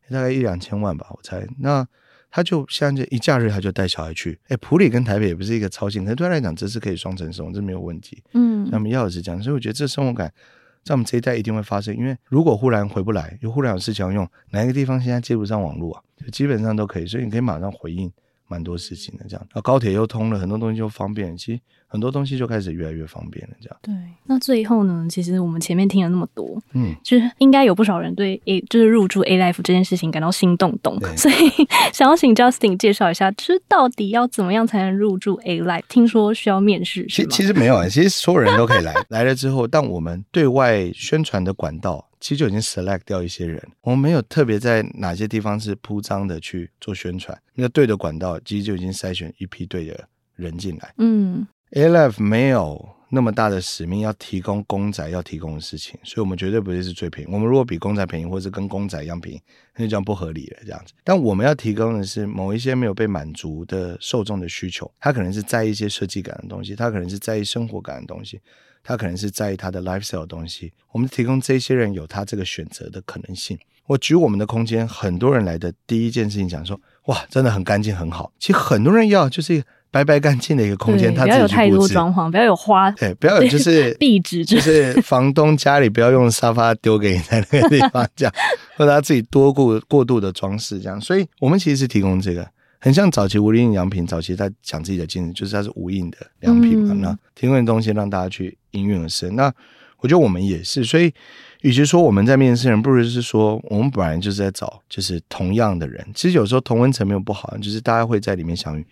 [0.09, 1.45] 大概一两千万吧，我猜。
[1.59, 1.85] 那
[2.31, 4.39] 他就像这一假日，他就带小孩去。
[4.47, 8.23] 哎，普里跟台北也不是一个超近，可是对他来讲，这是可以双城生活，这没有问题。
[8.33, 10.31] 嗯，那么要的是这样，所以我觉得这生活感。
[10.83, 16.03] 在我们这一代一定会发生，因为如果忽然回不来，又忽然有事情要用，哪一个地方现在接不上网络啊？
[16.23, 18.11] 就基本上都可以，所以你可以马上回应
[18.55, 19.25] 蛮多事情的。
[19.27, 21.35] 这样，那高铁又通了，很多东西就方便。
[21.35, 21.59] 其实。
[21.87, 23.77] 很多东西就开始越来越方便了，这样。
[23.81, 23.93] 对，
[24.25, 25.07] 那最后呢？
[25.09, 31.35] 其实我们前面听了那么多，嗯，就是应该有不少人对 A 就是入住 Alife 这件事情感到心动动，所以
[31.93, 35.83] 想要请 Justin 介绍一下，就是到底要怎么样才能入住 Alife？
[35.87, 51.45] 听说需要面试，其其实没有啊，其实所有人都可以来， 来了之后，但我们对外宣传的管道其实就已经 select 掉一些人，我们没有特别在哪些地方是铺张的去做宣传，那对的管道其实就已经筛选一批对的人进来，嗯。
[51.69, 57.31] Alife 没有那么大的使命要提供公仔要提供的事情，所以我们绝对不会是最便宜。
[57.31, 59.41] 我们如果比公仔便宜，或者是跟公仔一样便宜，
[59.75, 60.57] 那就这样不合理了。
[60.63, 64.91] 这样子，但我们要提供的是某一些没有被满足的受众的需求。
[64.99, 68.39] 他可能是在意一些设计感的东西，他可能是在意生活感的东西，
[68.85, 70.71] 他可能是在意他的 lifestyle 的东西。
[70.93, 73.59] 我们提供这些人有他这个选择的可能性。
[73.87, 78.31] 我举我们的空间，很多人来的第一件事情讲说：哇，真的很干净，很好。
[78.39, 79.65] 其实很多人要就是一个。
[79.91, 88.33] 白白干净的一个空间，它不要有太多装潢，不要有花，对，不要有就是 壁纸，就是房东家里不要用沙发丢给你在那个地方，这样
[88.75, 90.99] 或者他自己多过过度的装饰，这样。
[90.99, 92.45] 所以我们其实是提供这个，
[92.85, 99.35] 很像早期无印良品，早期在讲自己的精神，就是它是无印的良品嘛，嗯、那提供的东西让大家去应运而生。
[99.35, 99.51] 那
[100.01, 101.11] 我觉得我们也是，所以。
[101.61, 106.05] 与其说我们在面试人，不如是说我们本来就是在找就是同样的人。
[106.13, 108.85] 其实有时候同温层没有不好，就是大家会在里面相遇。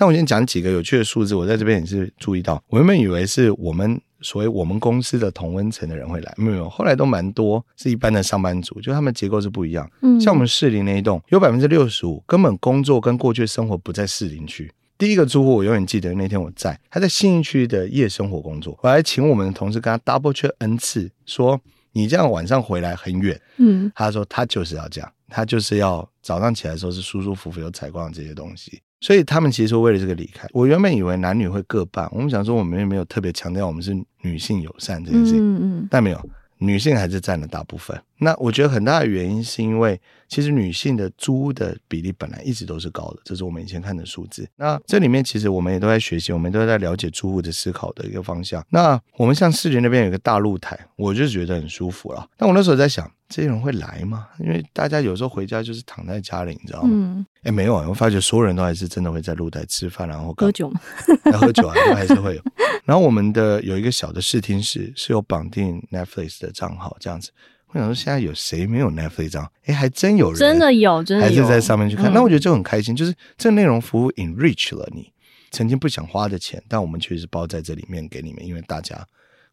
[0.00, 9.86] 但我先讲几个有趣的数字，我在这边也是注意到，我原本以为是我们所谓我们公司的同温层的人会来，没有，后来都蛮多是一般的上班族，就他们结构是不一样。
[10.00, 14.72] 嗯，像我们士林那一栋，有百分之六十五根本工作跟过去生活不在士林区。
[14.96, 21.60] 第一个住户我永远记得那天我在，他在信义区的夜生活工作，我还请我们的同事跟他 double check n 次说。
[21.92, 30.46] 你这样晚上回来很远，嗯，他说他就是要这样，他就是要早上起来的时候是舒舒服服有采光这些东西，所以他们其实为了这个离开。
[30.52, 36.30] 我原本以为男女会各半，我们想说我们也没有特别强调我们是女性友善这件事情，嗯嗯，但没有。
[36.62, 37.98] 女性还是占了大部分。
[38.18, 39.98] 那我觉得很大的原因是因为，
[40.28, 44.46] 其实女性的租的比例本来一直都是高的，这是我们以前看的数字。
[44.56, 48.62] 那这里面其实我们也都在学习，我们都在了解租户的思考的一个方向。
[48.68, 52.28] 那我们像士林那边有个大露台，我就觉得很舒服了。
[52.36, 54.26] 但我那时候在想，这些人会来吗？
[54.38, 56.90] 因为大家有时候回家就是躺在家里，你知道吗？
[56.92, 57.26] 嗯。
[57.42, 60.80] 哎，没有啊，我发觉所有人都还是真的会在露台吃饭，然后喝酒嘛，
[61.38, 62.42] 喝酒啊，都还是会有。
[62.84, 67.30] 然后我们的有一个小的视听室，是有绑定 Netflix 的账号这样子。
[67.68, 69.50] 我想说，现在有谁没有 Netflix 账号？
[69.64, 72.10] 哎，还真有人，真的有，真的有，还是在上面去看。
[72.10, 75.10] 嗯、那我觉得就很开心，就是这个内容服务 enrich 了你
[75.50, 79.06] 曾经不想花的钱，但我们确实包在这里面给你们，因为大家。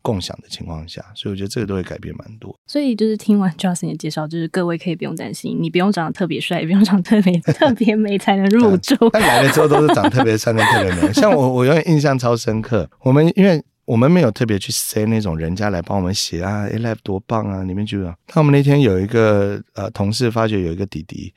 [0.07, 2.57] 共享的情况下，所以我觉得这个都会改变蛮多。
[2.65, 8.95] 所以就是听完 Justin 的介绍，就是各位可以不用担心，你不用长得特别帅，也不用长得特别特别美才能入 住。
[9.09, 11.11] 他来了之后都是长特别帅、特别美。
[11.11, 12.89] 像我，我永远印象超深刻。
[13.01, 18.05] 我们因为我们没有特别去 say 那种人家来帮我们写啊，Alife 多棒啊，里面就有。
[18.33, 21.33] 那我们那天有一个呃同事发觉有一个弟弟，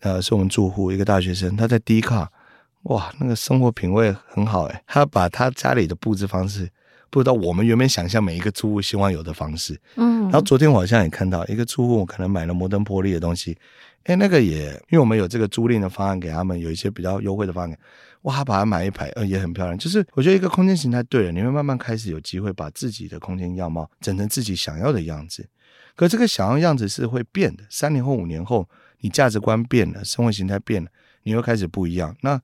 [0.00, 2.30] 呃，是我们住户一个大学生，他在 D 卡。
[2.84, 6.66] 哇，那个生活品味很好诶，他把他家里的布置方式
[7.10, 9.78] 布到我们原本想象每一个住户希望有的方式。
[9.96, 13.56] 嗯，然后昨天我好像也看到一个住户可能买了摩登玻璃的东西，
[14.04, 17.78] 哎，那个也因为我们有这个租赁的方案给他们，有一些比较优惠的方案。
[18.22, 19.76] 哇，他把它买一排，呃，也很漂亮。
[19.78, 25.48] 就是我觉得一个空间形态对了，你会慢慢开始有机会把自己的空间样貌整成自己想要的样子。
[25.96, 28.68] 可这个想要样子是会变的，三年后、五年后，
[29.00, 30.90] 你价值观变了，生活形态变了，
[31.22, 32.14] 你又开始不一样。
[32.20, 32.40] 那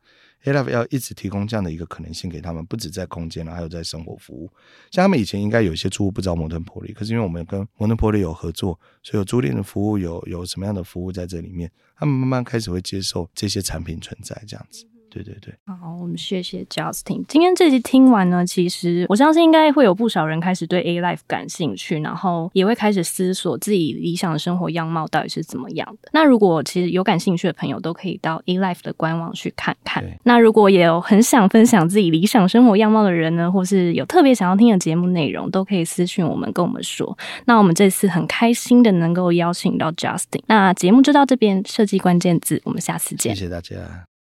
[0.47, 4.49] A-Life 要一直提供这样的一个可能性给他们，不止在空间了，还有在生活服务。
[4.93, 14.87] 像他们以前应该有一些租户不知道摩登玻璃，可是因为我们跟摩登玻璃有合作，所以有租赁的服务，有有什么样的服务在这里面，他们慢慢开始会接受这些产品存在这样子。
[15.17, 17.25] 对对对，好，我们谢谢 Justin。
[17.27, 26.11] 今天这集听完呢，其实我相信应该会有不少人开始对 A-Life 感兴趣，然后也会开始思索自己理想的生活样貌到底是怎么样的。
[26.12, 30.05] 那如果其实有感兴趣的朋友，都可以到 A-Life 的官网去看看。
[30.25, 37.17] 那如果也有很想分享自己理想生活样貌的人呢，或是有特别想要听的节目内容，都可以私讯我们跟我们说。
[37.47, 40.43] 那我们这次很开心的能够邀请到 Justin。
[40.47, 43.35] 那节目就到这边，设计关键字，我们下次见。
[43.35, 44.07] 谢谢大家。